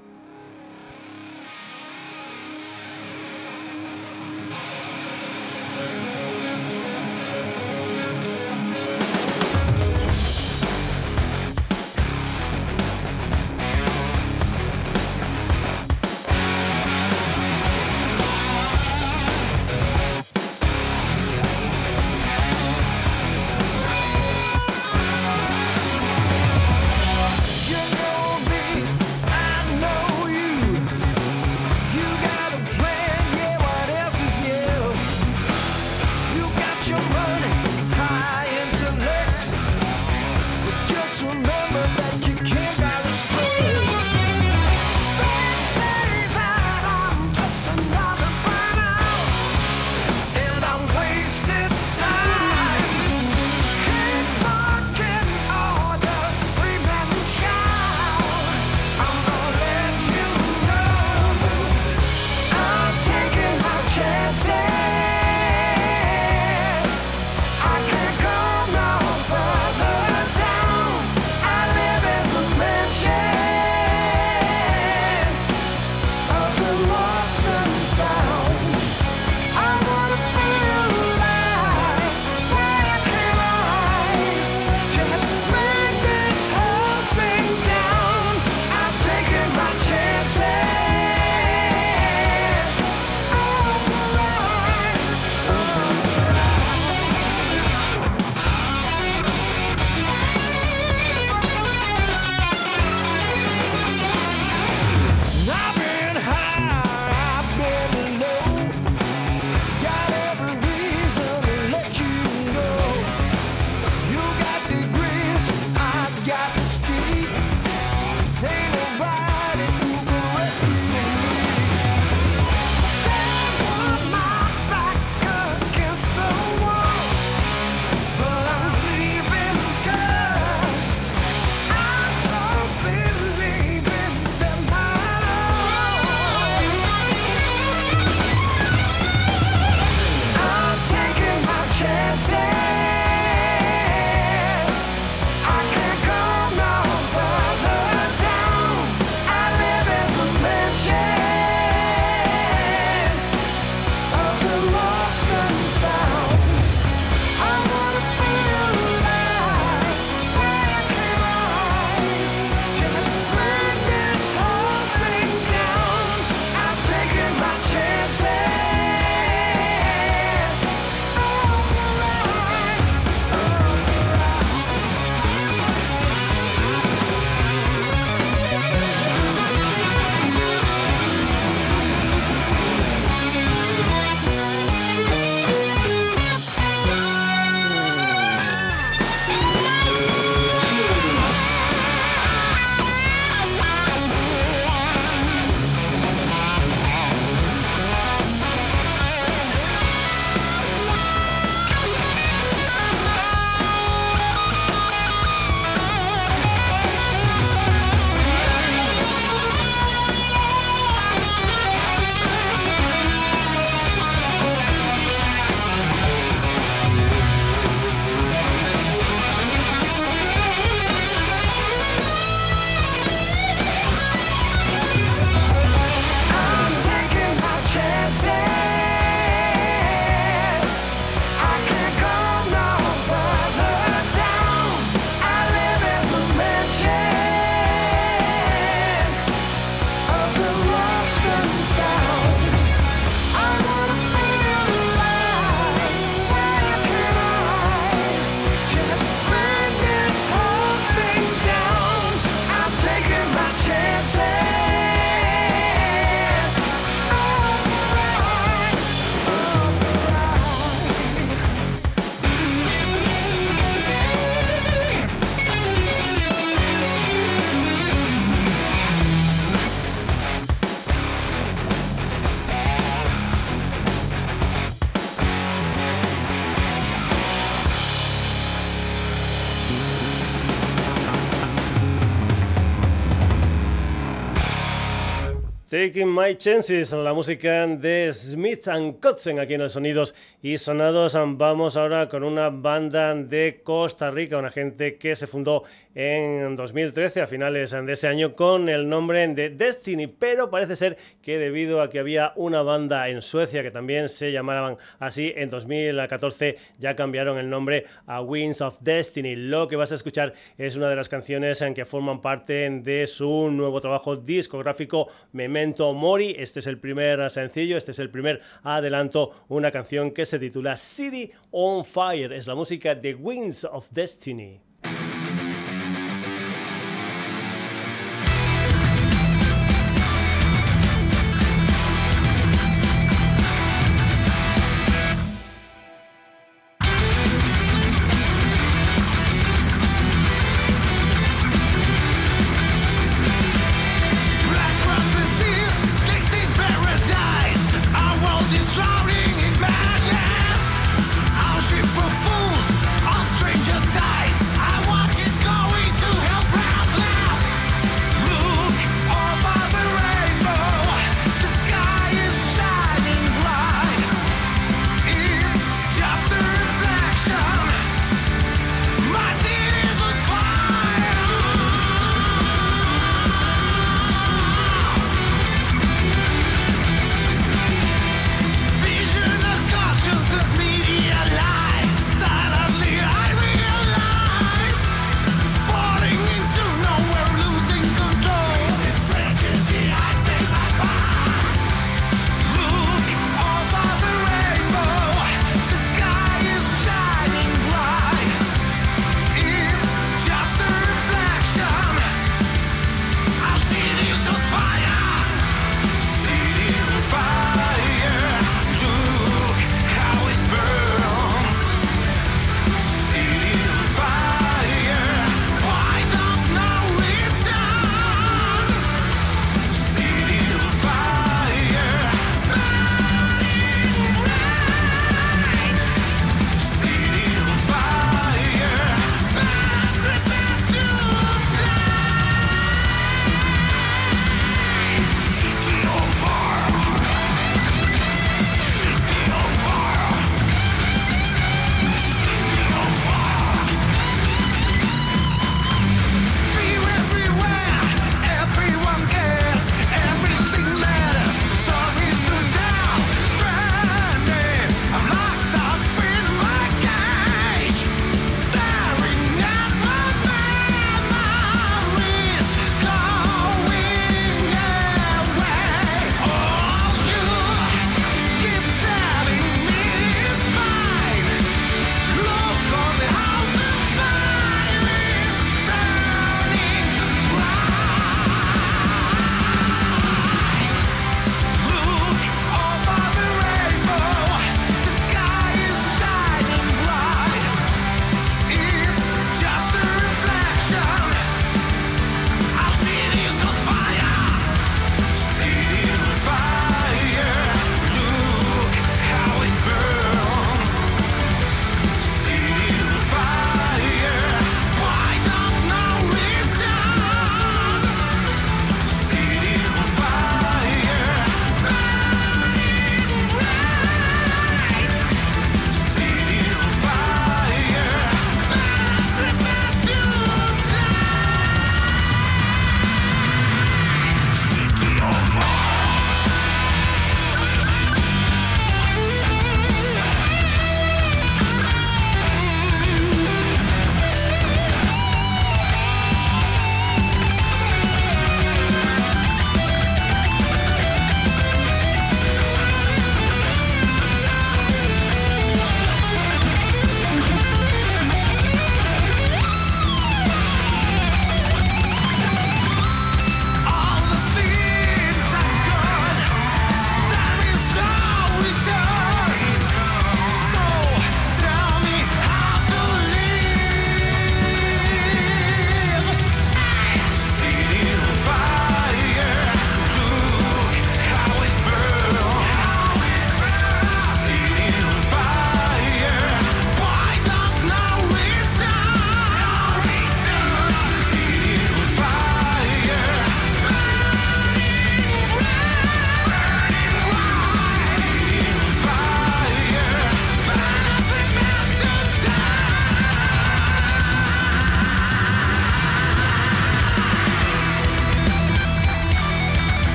Taking 285.85 286.15
My 286.15 286.35
Chances, 286.35 286.91
la 286.93 287.13
música 287.13 287.67
de 287.67 288.11
Smith 288.11 288.67
and 288.67 288.99
Kotzen 288.99 289.37
aquí 289.37 289.53
en 289.53 289.61
los 289.61 289.73
Sonidos 289.73 290.15
y 290.41 290.57
Sonados. 290.57 291.15
Vamos 291.15 291.77
ahora 291.77 292.09
con 292.09 292.23
una 292.23 292.49
banda 292.49 293.13
de 293.13 293.61
Costa 293.63 294.09
Rica, 294.09 294.39
una 294.39 294.49
gente 294.49 294.97
que 294.97 295.15
se 295.15 295.27
fundó 295.27 295.61
en 295.93 296.55
2013, 296.55 297.21
a 297.21 297.27
finales 297.27 297.71
de 297.71 297.93
ese 297.93 298.07
año, 298.07 298.35
con 298.35 298.67
el 298.67 298.89
nombre 298.89 299.27
de 299.27 299.51
Destiny, 299.51 300.07
pero 300.07 300.49
parece 300.49 300.75
ser 300.75 300.97
que 301.21 301.37
debido 301.37 301.81
a 301.81 301.89
que 301.89 301.99
había 301.99 302.33
una 302.35 302.63
banda 302.63 303.07
en 303.07 303.21
Suecia 303.21 303.61
que 303.61 303.71
también 303.71 304.09
se 304.09 304.31
llamaban 304.31 304.77
así, 304.99 305.33
en 305.35 305.51
2014 305.51 306.57
ya 306.79 306.95
cambiaron 306.95 307.37
el 307.37 307.49
nombre 307.49 307.85
a 308.07 308.21
Winds 308.21 308.61
of 308.61 308.77
Destiny. 308.81 309.35
Lo 309.35 309.67
que 309.67 309.75
vas 309.75 309.91
a 309.91 309.95
escuchar 309.95 310.33
es 310.57 310.75
una 310.75 310.89
de 310.89 310.95
las 310.95 311.09
canciones 311.09 311.61
en 311.61 311.75
que 311.75 311.85
forman 311.85 312.21
parte 312.21 312.69
de 312.69 313.05
su 313.05 313.51
nuevo 313.51 313.79
trabajo 313.79 314.15
discográfico 314.15 315.07
Memento 315.31 315.74
Mori. 315.79 316.35
Este 316.37 316.59
es 316.59 316.67
el 316.67 316.79
primer 316.79 317.29
sencillo, 317.29 317.77
este 317.77 317.91
es 317.91 317.99
el 317.99 318.09
primer 318.09 318.41
adelanto, 318.63 319.31
una 319.49 319.71
canción 319.71 320.11
que 320.11 320.25
se 320.25 320.39
titula 320.39 320.75
City 320.75 321.31
on 321.51 321.85
Fire. 321.85 322.33
Es 322.33 322.47
la 322.47 322.55
música 322.55 322.95
de 322.95 323.15
Winds 323.15 323.65
of 323.65 323.87
Destiny. 323.91 324.64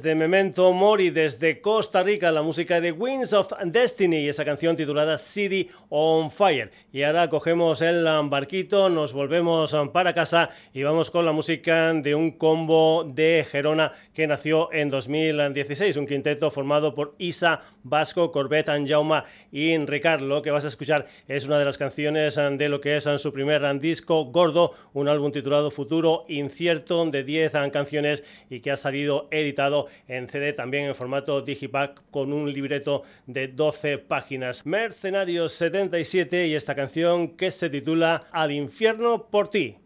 desde 0.00 0.14
Memento 0.14 0.72
Mori, 0.72 1.10
desde 1.10 1.60
Costa 1.60 2.02
Rica, 2.02 2.32
la 2.32 2.40
música 2.40 2.80
de 2.80 2.90
Winds 2.90 3.34
of 3.34 3.52
Destiny 3.66 4.20
y 4.20 4.28
esa 4.30 4.46
canción 4.46 4.74
titulada 4.74 5.18
City 5.18 5.68
on 5.90 6.30
Fire. 6.30 6.70
Y 6.90 7.02
ahora 7.02 7.28
cogemos 7.28 7.82
el 7.82 8.06
barquito, 8.30 8.88
nos 8.88 9.12
volvemos 9.12 9.76
para 9.92 10.14
casa 10.14 10.48
y 10.72 10.84
vamos 10.84 11.10
con 11.10 11.26
la 11.26 11.32
música 11.32 11.92
de 11.92 12.14
un 12.14 12.30
combo 12.30 13.04
de 13.04 13.46
Gerona 13.50 13.92
que 14.14 14.26
nació 14.26 14.72
en 14.72 14.88
2016, 14.88 15.98
un 15.98 16.06
quinteto 16.06 16.50
formado 16.50 16.94
por 16.94 17.14
Isa, 17.18 17.60
Vasco, 17.82 18.32
Corbett, 18.32 18.70
Anjauma 18.70 19.26
y 19.52 19.76
Ricard. 19.76 20.22
Lo 20.22 20.40
que 20.40 20.50
vas 20.50 20.64
a 20.64 20.68
escuchar 20.68 21.08
es 21.28 21.46
una 21.46 21.58
de 21.58 21.66
las 21.66 21.76
canciones 21.76 22.36
de 22.36 22.68
lo 22.70 22.80
que 22.80 22.96
es 22.96 23.04
su 23.04 23.32
primer 23.34 23.60
disco, 23.80 24.24
Gordo, 24.24 24.72
un 24.94 25.08
álbum 25.08 25.30
titulado 25.30 25.70
Futuro 25.70 26.24
Incierto 26.28 27.04
de 27.04 27.22
10 27.22 27.52
canciones 27.70 28.24
y 28.48 28.60
que 28.60 28.70
ha 28.70 28.78
salido 28.78 29.28
editado 29.30 29.88
en 30.08 30.28
CD, 30.28 30.52
también 30.52 30.84
en 30.84 30.94
formato 30.94 31.42
digipack 31.42 32.10
con 32.10 32.32
un 32.32 32.52
libreto 32.52 33.02
de 33.26 33.48
12 33.48 33.98
páginas. 33.98 34.66
Mercenarios 34.66 35.52
77 35.52 36.46
y 36.46 36.54
esta 36.54 36.74
canción 36.74 37.36
que 37.36 37.50
se 37.50 37.70
titula 37.70 38.24
Al 38.32 38.52
infierno 38.52 39.28
por 39.30 39.48
ti. 39.50 39.76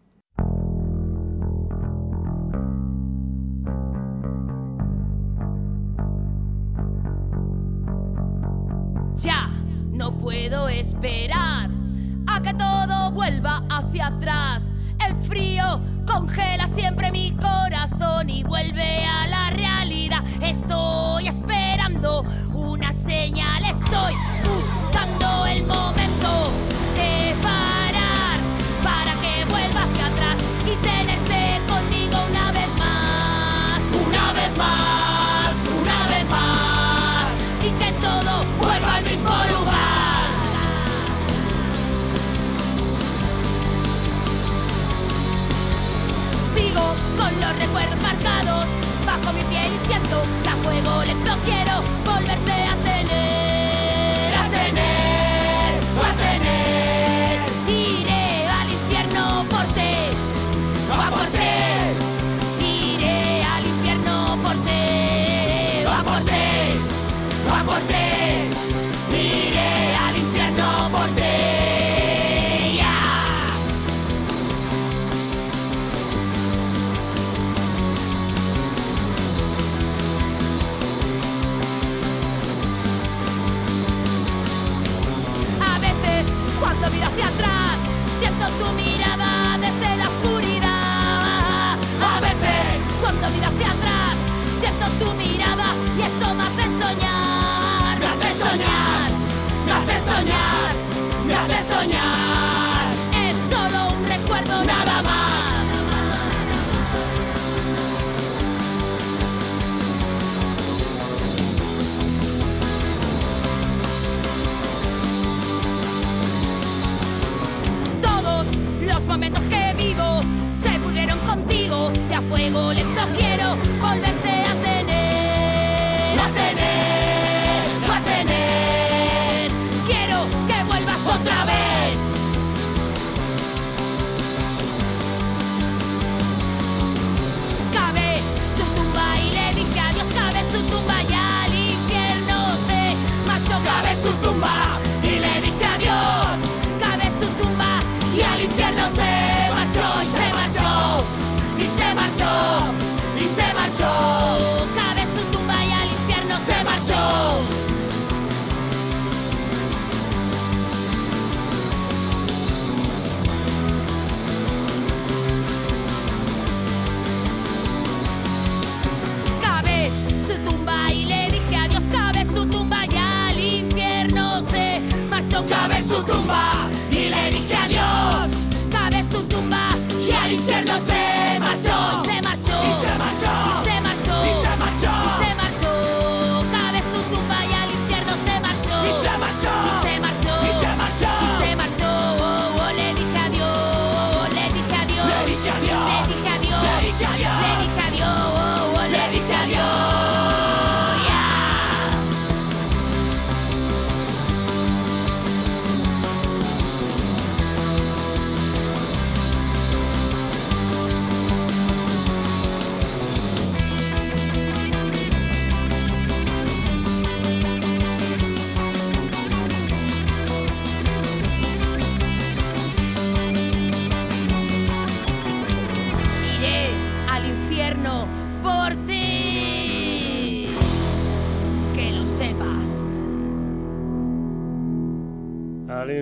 Ya 9.17 9.49
no 9.91 10.19
puedo 10.19 10.69
esperar 10.69 11.71
a 12.27 12.43
que 12.43 12.53
todo 12.55 13.13
vuelva 13.13 13.65
hacia 13.71 14.09
atrás. 14.09 14.73
El 15.07 15.15
frío 15.23 15.81
congela 16.07 16.67
siempre 16.67 17.13
mi 17.13 17.31
corazón 17.33 18.29
y 18.29 18.43
vuelve 18.43 19.05
a 19.05 19.27
la 19.27 19.44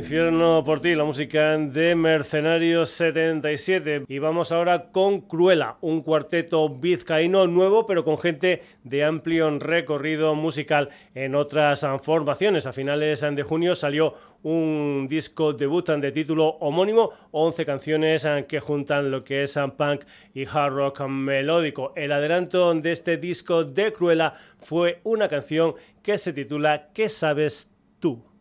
infierno 0.03 0.65
por 0.65 0.81
ti, 0.81 0.97
la 0.97 1.05
música 1.05 1.57
de 1.57 1.95
Mercenarios 1.95 2.89
77. 2.89 4.05
Y 4.09 4.19
vamos 4.19 4.51
ahora 4.51 4.91
con 4.91 5.21
Cruela, 5.21 5.77
un 5.81 6.03
cuarteto 6.03 6.69
vizcaíno 6.69 7.47
nuevo, 7.47 7.87
pero 7.87 8.05
con 8.05 8.19
gente 8.19 8.63
de 8.83 9.05
amplio 9.05 9.49
recorrido 9.61 10.35
musical 10.35 10.89
en 11.15 11.37
otras 11.37 11.87
formaciones. 12.03 12.67
A 12.67 12.73
finales 12.73 13.21
de 13.21 13.43
junio 13.45 13.77
salió 13.77 14.15
un 14.43 15.07
disco 15.09 15.53
debut 15.53 15.89
de 15.89 16.11
título 16.11 16.49
homónimo, 16.59 17.11
11 17.31 17.65
canciones 17.65 18.27
que 18.49 18.59
juntan 18.59 19.13
lo 19.13 19.23
que 19.23 19.45
es 19.45 19.57
punk 19.77 20.03
y 20.35 20.47
hard 20.47 20.75
rock 20.75 21.03
melódico. 21.03 21.93
El 21.95 22.11
adelanto 22.11 22.75
de 22.75 22.91
este 22.91 23.19
disco 23.19 23.63
de 23.63 23.93
Cruela 23.93 24.35
fue 24.59 25.01
una 25.05 25.29
canción 25.29 25.75
que 26.03 26.19
se 26.19 26.33
titula 26.33 26.89
¿Qué 26.93 27.09
sabes 27.09 27.71
tú? 28.01 28.32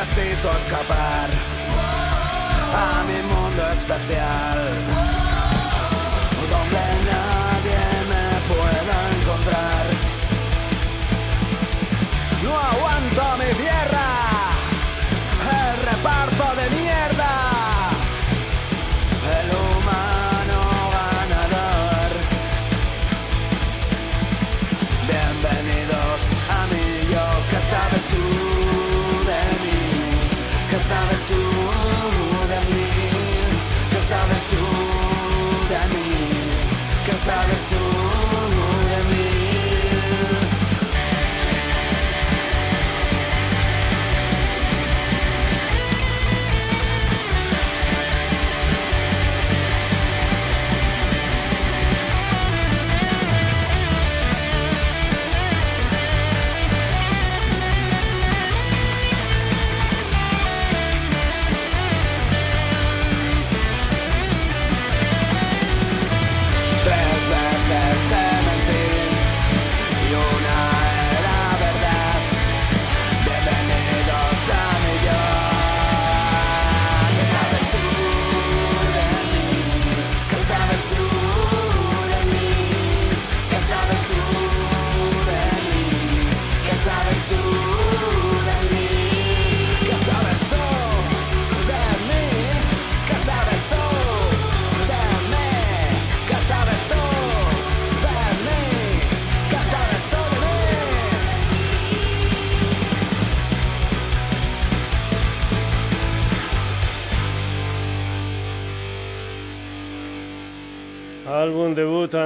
necesito 0.00 0.50
escapar 0.56 1.28
a 2.72 3.02
mi 3.04 3.22
mundo 3.22 3.68
especial. 3.70 5.09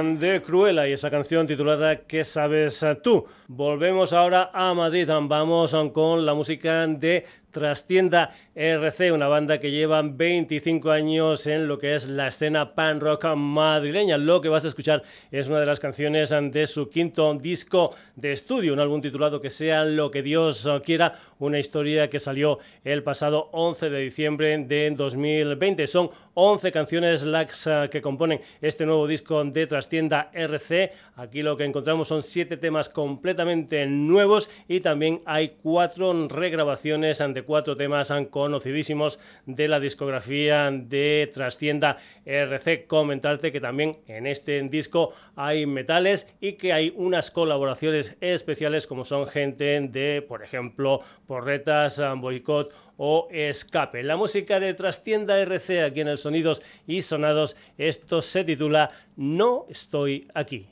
De 0.03 0.41
Cruella 0.41 0.87
y 0.87 0.91
esa 0.91 1.09
canción 1.09 1.47
titulada 1.47 2.01
¿Qué 2.01 2.25
sabes 2.25 2.85
tú? 3.01 3.25
Volvemos 3.47 4.11
ahora 4.11 4.51
a 4.53 4.73
Madrid, 4.73 5.09
vamos 5.09 5.75
con 5.93 6.25
la 6.25 6.33
música 6.33 6.85
de 6.85 7.25
Trastienda 7.55 8.31
RC, 8.53 9.13
una 9.13 9.29
banda 9.29 9.61
que 9.61 9.71
lleva 9.71 10.01
25 10.01 10.91
años 10.91 11.47
en 11.47 11.69
lo 11.69 11.77
que 11.77 11.95
es 11.95 12.05
la 12.05 12.27
escena 12.27 12.75
pan 12.75 12.99
rock 12.99 13.33
madrileña. 13.33 14.17
Lo 14.17 14.41
que 14.41 14.49
vas 14.49 14.65
a 14.65 14.67
escuchar 14.67 15.03
es 15.31 15.47
una 15.47 15.61
de 15.61 15.65
las 15.65 15.79
canciones 15.79 16.31
de 16.51 16.67
su 16.67 16.89
quinto 16.89 17.33
disco 17.35 17.95
de 18.17 18.33
estudio, 18.33 18.73
un 18.73 18.81
álbum 18.81 18.99
titulado 18.99 19.39
Que 19.39 19.49
sea 19.49 19.85
lo 19.85 20.11
que 20.11 20.21
Dios 20.21 20.69
quiera, 20.83 21.13
una 21.39 21.57
historia 21.57 22.09
que 22.09 22.19
salió 22.19 22.59
el 22.83 23.03
pasado 23.03 23.47
11 23.53 23.89
de 23.89 23.99
diciembre 23.99 24.57
de 24.57 24.91
2020. 24.91 25.87
Son 25.87 26.09
11 26.33 26.73
canciones 26.73 27.23
las 27.23 27.67
eh, 27.67 27.87
que 27.89 28.01
componen 28.01 28.41
este 28.61 28.85
nuevo 28.85 29.07
disco 29.07 29.41
de 29.45 29.65
Trastienda 29.65 30.29
RC. 30.33 30.91
Aquí 31.15 31.41
lo 31.41 31.55
que 31.55 31.63
encontramos 31.63 32.09
son 32.09 32.21
7 32.21 32.57
temas 32.57 32.89
completamente 32.89 33.85
nuevos 33.85 34.49
y 34.67 34.81
también 34.81 35.21
hay 35.25 35.55
4 35.63 36.27
regrabaciones 36.27 37.21
ante 37.21 37.44
cuatro 37.45 37.77
temas 37.77 38.13
conocidísimos 38.29 39.19
de 39.45 39.67
la 39.67 39.79
discografía 39.79 40.69
de 40.71 41.29
Trascienda 41.33 41.97
RC. 42.25 42.85
Comentarte 42.87 43.51
que 43.51 43.61
también 43.61 43.97
en 44.07 44.27
este 44.27 44.61
disco 44.63 45.13
hay 45.35 45.65
metales 45.65 46.27
y 46.41 46.53
que 46.53 46.73
hay 46.73 46.93
unas 46.95 47.31
colaboraciones 47.31 48.15
especiales 48.21 48.87
como 48.87 49.05
son 49.05 49.27
gente 49.27 49.79
de, 49.81 50.23
por 50.27 50.43
ejemplo, 50.43 51.01
Porretas, 51.27 52.01
Boicot 52.17 52.73
o 52.97 53.27
Escape. 53.31 54.03
La 54.03 54.17
música 54.17 54.59
de 54.59 54.73
Trastienda 54.73 55.39
RC 55.39 55.83
aquí 55.83 56.01
en 56.01 56.07
el 56.07 56.17
Sonidos 56.17 56.61
y 56.87 57.01
Sonados, 57.01 57.55
esto 57.77 58.21
se 58.21 58.43
titula 58.43 58.91
No 59.15 59.65
estoy 59.69 60.27
aquí. 60.33 60.67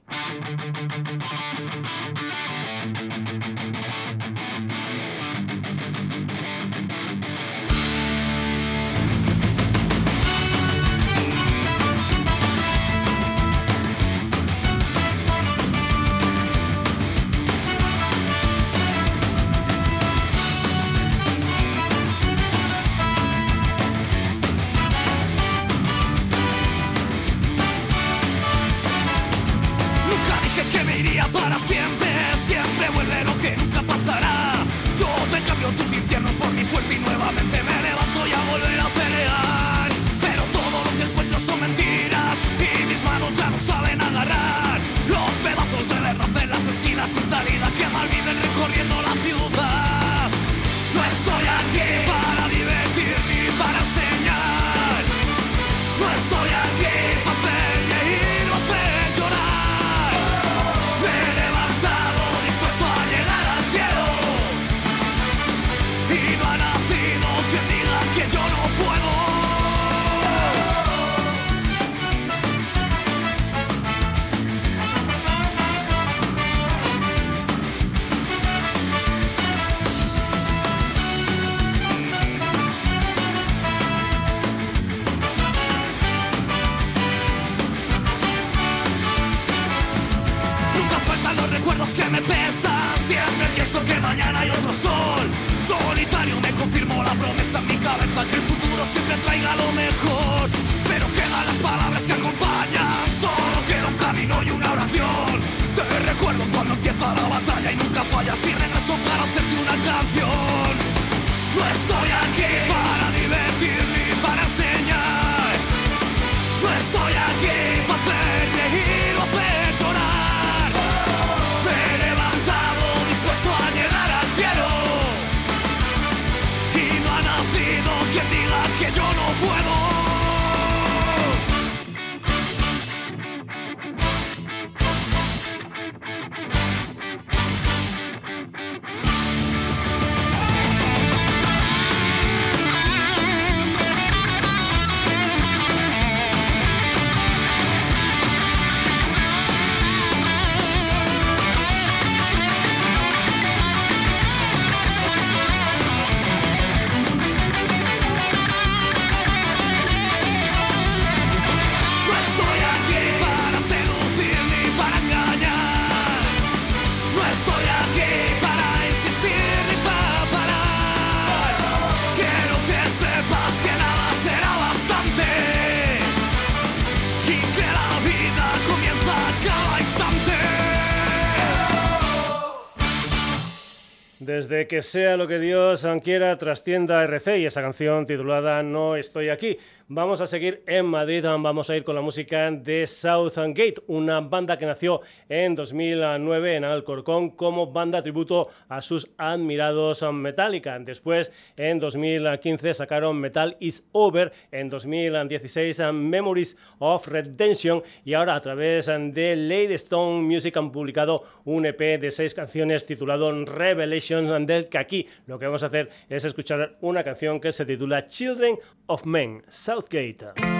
que 184.67 184.81
sea 184.81 185.17
lo 185.17 185.27
que 185.27 185.39
Dios 185.39 185.85
quiera, 186.03 186.35
trascienda 186.37 187.03
RC 187.03 187.39
y 187.39 187.45
esa 187.45 187.61
canción 187.61 188.05
titulada 188.05 188.63
No 188.63 188.95
estoy 188.95 189.29
aquí. 189.29 189.57
Vamos 189.89 190.21
a 190.21 190.25
seguir 190.25 190.63
en 190.65 190.85
Madrid, 190.85 191.25
vamos 191.25 191.69
a 191.69 191.75
ir 191.75 191.83
con 191.83 191.93
la 191.93 192.01
música 192.01 192.49
de 192.49 192.87
Southgate, 192.87 193.75
una 193.87 194.21
banda 194.21 194.57
que 194.57 194.65
nació 194.65 195.01
en 195.27 195.55
2009 195.55 196.55
en 196.55 196.63
Alcorcón 196.63 197.31
como 197.31 197.69
banda 197.69 198.01
tributo 198.01 198.47
a 198.69 198.79
sus 198.79 199.11
admirados 199.17 200.01
Metallica. 200.13 200.79
Después, 200.79 201.33
en 201.57 201.79
2015 201.79 202.73
sacaron 202.73 203.19
Metal 203.19 203.57
is 203.59 203.83
Over, 203.91 204.31
en 204.53 204.69
2016 204.69 205.81
Memories 205.91 206.55
of 206.79 207.05
Redemption 207.05 207.83
y 208.05 208.13
ahora 208.13 208.35
a 208.35 208.41
través 208.41 208.85
de 208.85 209.35
Lady 209.35 209.73
Stone 209.73 210.21
Music 210.21 210.55
han 210.55 210.71
publicado 210.71 211.23
un 211.43 211.65
EP 211.65 211.99
de 211.99 212.09
seis 212.11 212.33
canciones 212.33 212.85
titulado 212.85 213.33
Revelations 213.43 214.47
del 214.47 214.69
que 214.69 214.77
aquí 214.77 215.07
lo 215.27 215.37
que 215.37 215.45
vamos 215.45 215.63
a 215.63 215.67
hacer 215.67 215.89
es 216.07 216.23
escuchar 216.23 216.77
una 216.79 217.03
canción 217.03 217.41
que 217.41 217.51
se 217.51 217.65
titula 217.65 218.07
Children 218.07 218.57
of 218.85 219.05
Men. 219.05 219.43
Southgate. 219.73 220.52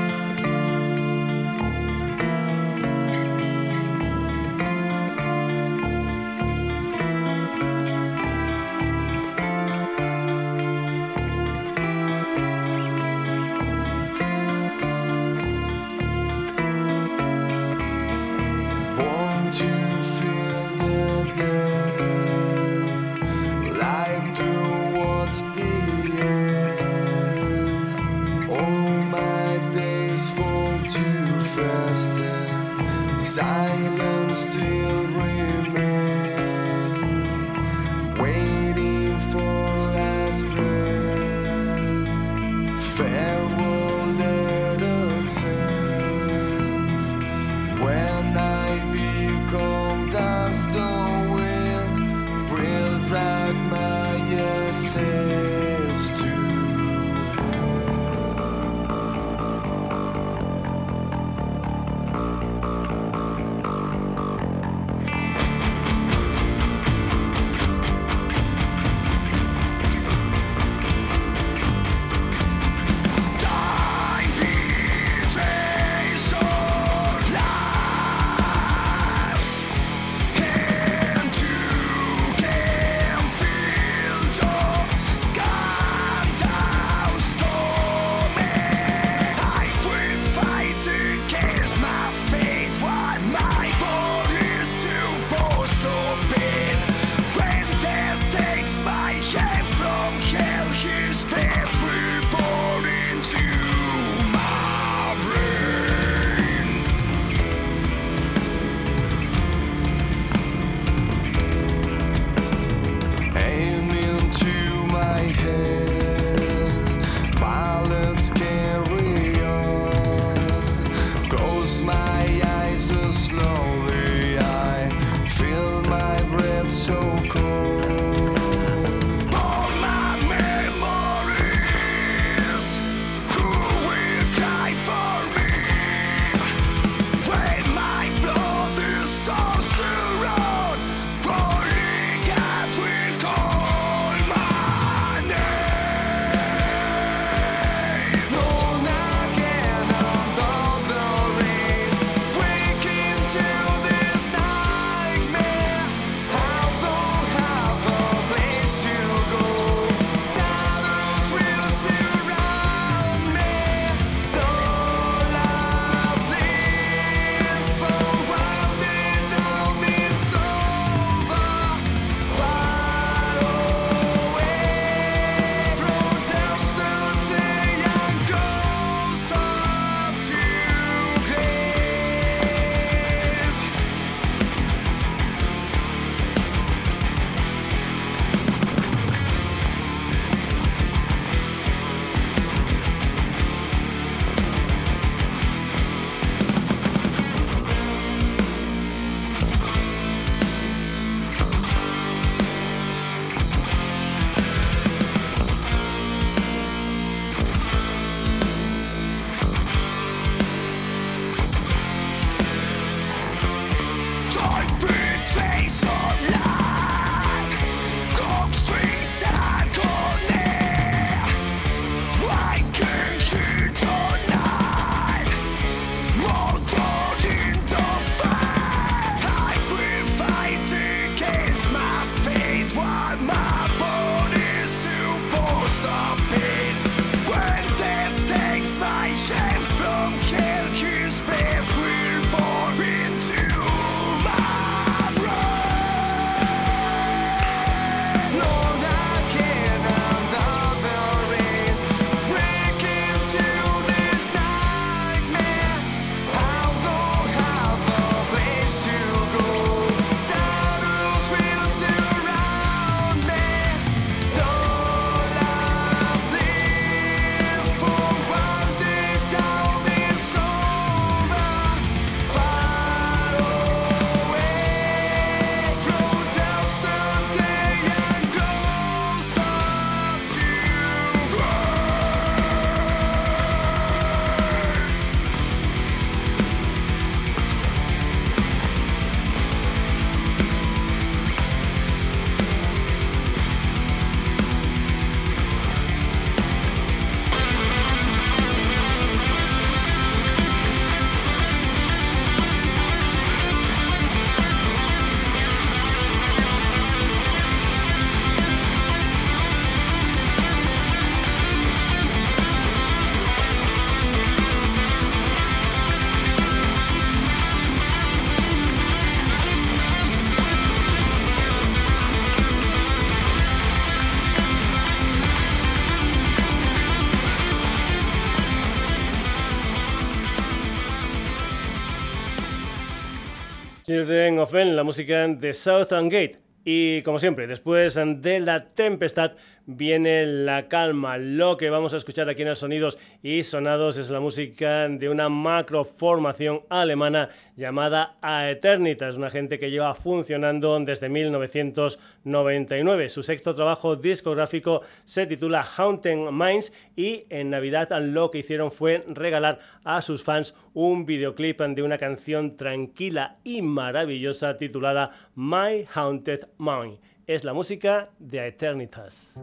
Children 333.84 334.40
of 334.40 334.54
Men, 334.54 334.78
la 334.78 334.84
música 334.84 335.28
de 335.28 335.54
Southern 335.54 336.08
Gate. 336.08 336.38
Y 336.64 337.02
como 337.02 337.20
siempre, 337.20 337.48
después 337.48 337.96
de 337.96 338.40
la 338.40 338.70
tempestad, 338.70 339.34
viene 339.66 340.26
la 340.26 340.68
calma. 340.68 341.18
Lo 341.18 341.57
que 341.57 341.70
vamos 341.70 341.93
a 341.93 341.97
escuchar 341.97 342.30
aquí 342.30 342.41
en 342.41 342.49
el 342.49 342.55
Sonidos 342.55 342.97
y 343.22 343.43
Sonados 343.43 343.97
es 343.97 344.09
la 344.09 344.20
música 344.20 344.88
de 344.89 345.09
una 345.09 345.30
macroformación 345.30 346.61
alemana 346.70 347.30
llamada 347.55 348.18
Aeternita. 348.22 349.07
Es 349.07 349.18
una 349.18 349.30
gente 349.30 349.59
que 349.59 349.72
lleva 349.72 349.95
funcionando 349.95 350.80
desde 350.80 351.09
1999. 351.09 353.09
Su 353.09 353.24
sexto 353.24 353.53
trabajo 353.53 353.95
discográfico 353.95 354.82
se 355.05 355.26
titula 355.26 355.64
Haunted 355.64 356.32
Minds 356.32 356.74
y 356.95 357.26
en 357.30 357.49
Navidad 357.49 357.89
lo 358.01 358.32
que 358.32 358.39
hicieron 358.39 358.72
fue 358.72 359.03
regalar 359.07 359.59
a 359.84 360.01
sus 360.01 360.24
fans 360.24 360.55
un 360.74 361.05
videoclip 361.05 361.61
de 361.61 361.84
una 361.84 361.97
canción 361.97 362.55
tranquila 362.55 363.38
y 363.43 363.61
maravillosa 363.61 364.57
titulada 364.57 365.11
My 365.36 365.86
Haunted 365.93 366.47
Mind 366.57 366.97
es 367.28 367.43
la 367.43 367.53
música 367.53 368.09
de 368.19 368.47
Eternitas. 368.47 369.36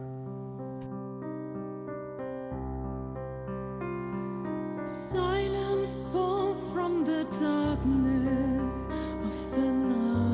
Silence 4.85 6.05
falls 6.11 6.69
from 6.69 7.03
the 7.05 7.23
darkness 7.39 8.87
of 9.23 9.55
the 9.55 9.71
night. 9.71 10.30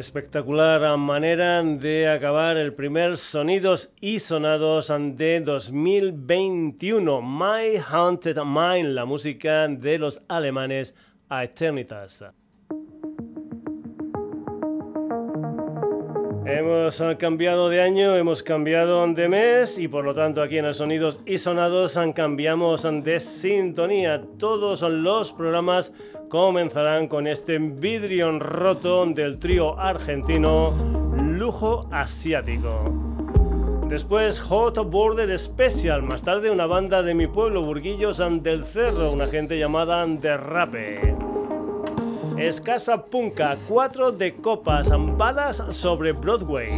Espectacular 0.00 0.96
manera 0.96 1.62
de 1.62 2.08
acabar 2.08 2.56
el 2.56 2.72
primer 2.72 3.18
Sonidos 3.18 3.92
y 4.00 4.18
Sonados 4.18 4.90
de 4.98 5.42
2021. 5.42 7.20
My 7.20 7.76
Haunted 7.76 8.38
Mind, 8.38 8.94
la 8.94 9.04
música 9.04 9.68
de 9.68 9.98
los 9.98 10.22
alemanes 10.26 10.94
a 11.28 11.44
Eternitas. 11.44 12.24
Hemos 16.52 17.00
cambiado 17.16 17.68
de 17.68 17.80
año, 17.80 18.16
hemos 18.16 18.42
cambiado 18.42 19.06
de 19.06 19.28
mes 19.28 19.78
y 19.78 19.86
por 19.86 20.04
lo 20.04 20.14
tanto 20.14 20.42
aquí 20.42 20.58
en 20.58 20.64
el 20.64 20.74
Sonidos 20.74 21.20
y 21.24 21.38
Sonados 21.38 21.96
cambiamos 22.12 22.82
de 22.82 23.20
sintonía. 23.20 24.20
Todos 24.36 24.82
los 24.82 25.32
programas 25.32 25.92
comenzarán 26.28 27.06
con 27.06 27.28
este 27.28 27.58
vidrio 27.58 28.36
roto 28.40 29.06
del 29.06 29.38
trío 29.38 29.78
argentino 29.78 30.74
Lujo 31.22 31.86
Asiático. 31.92 32.82
Después 33.88 34.40
Hot 34.40 34.76
Border 34.90 35.38
Special, 35.38 36.02
más 36.02 36.24
tarde 36.24 36.50
una 36.50 36.66
banda 36.66 37.04
de 37.04 37.14
mi 37.14 37.28
pueblo, 37.28 37.62
Burguillos 37.62 38.20
del 38.42 38.64
Cerro, 38.64 39.12
una 39.12 39.28
gente 39.28 39.56
llamada 39.56 40.04
Derrape. 40.04 41.19
Escasa 42.40 42.96
Punka, 42.96 43.58
4 43.68 44.12
de 44.12 44.32
copas, 44.32 44.88
balas 45.18 45.62
sobre 45.72 46.12
Broadway. 46.12 46.70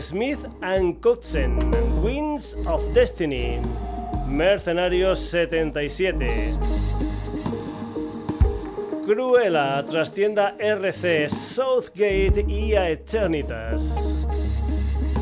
Smith 0.00 0.38
and 0.62 1.00
Kotzen, 1.00 1.58
Winds 2.00 2.56
of 2.64 2.80
Destiny. 2.94 3.60
Mercenarios 4.28 5.18
77. 5.18 6.54
Cruella, 9.04 9.84
Trastienda 9.84 10.54
RC, 10.60 11.28
Southgate 11.28 12.44
y 12.46 12.72
Eternitas. 12.74 14.14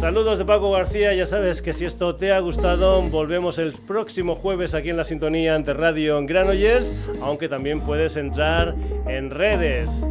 Saludos 0.05 0.39
de 0.39 0.45
Paco 0.45 0.71
García, 0.71 1.15
ya 1.15 1.25
sabes 1.25 1.63
que 1.63 1.73
si 1.73 1.87
esto 1.87 2.15
te 2.15 2.31
ha 2.31 2.39
gustado, 2.39 3.01
volvemos 3.01 3.59
el 3.59 3.73
próximo 3.73 4.37
jueves 4.37 4.75
aquí 4.75 4.91
en 4.91 4.99
la 4.99 5.05
sintonía 5.05 5.55
ante 5.55 5.73
Radio 5.73 6.21
Granollers, 6.27 6.93
aunque 7.23 7.49
también 7.49 7.81
puedes 7.81 8.19
entrar 8.19 8.75
en 9.07 9.31
redes. 9.31 10.07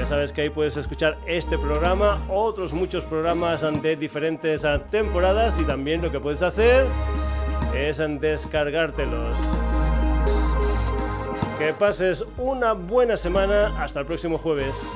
Ya 0.00 0.06
sabes 0.06 0.32
que 0.32 0.40
ahí 0.40 0.48
puedes 0.48 0.78
escuchar 0.78 1.18
este 1.26 1.58
programa, 1.58 2.24
otros 2.30 2.72
muchos 2.72 3.04
programas 3.04 3.60
de 3.82 3.96
diferentes 3.96 4.66
temporadas 4.90 5.60
y 5.60 5.64
también 5.64 6.00
lo 6.00 6.10
que 6.10 6.18
puedes 6.18 6.40
hacer 6.40 6.86
es 7.74 7.98
descargártelos. 8.18 9.38
Que 11.58 11.74
pases 11.74 12.24
una 12.38 12.72
buena 12.72 13.18
semana. 13.18 13.78
Hasta 13.78 14.00
el 14.00 14.06
próximo 14.06 14.38
jueves. 14.38 14.90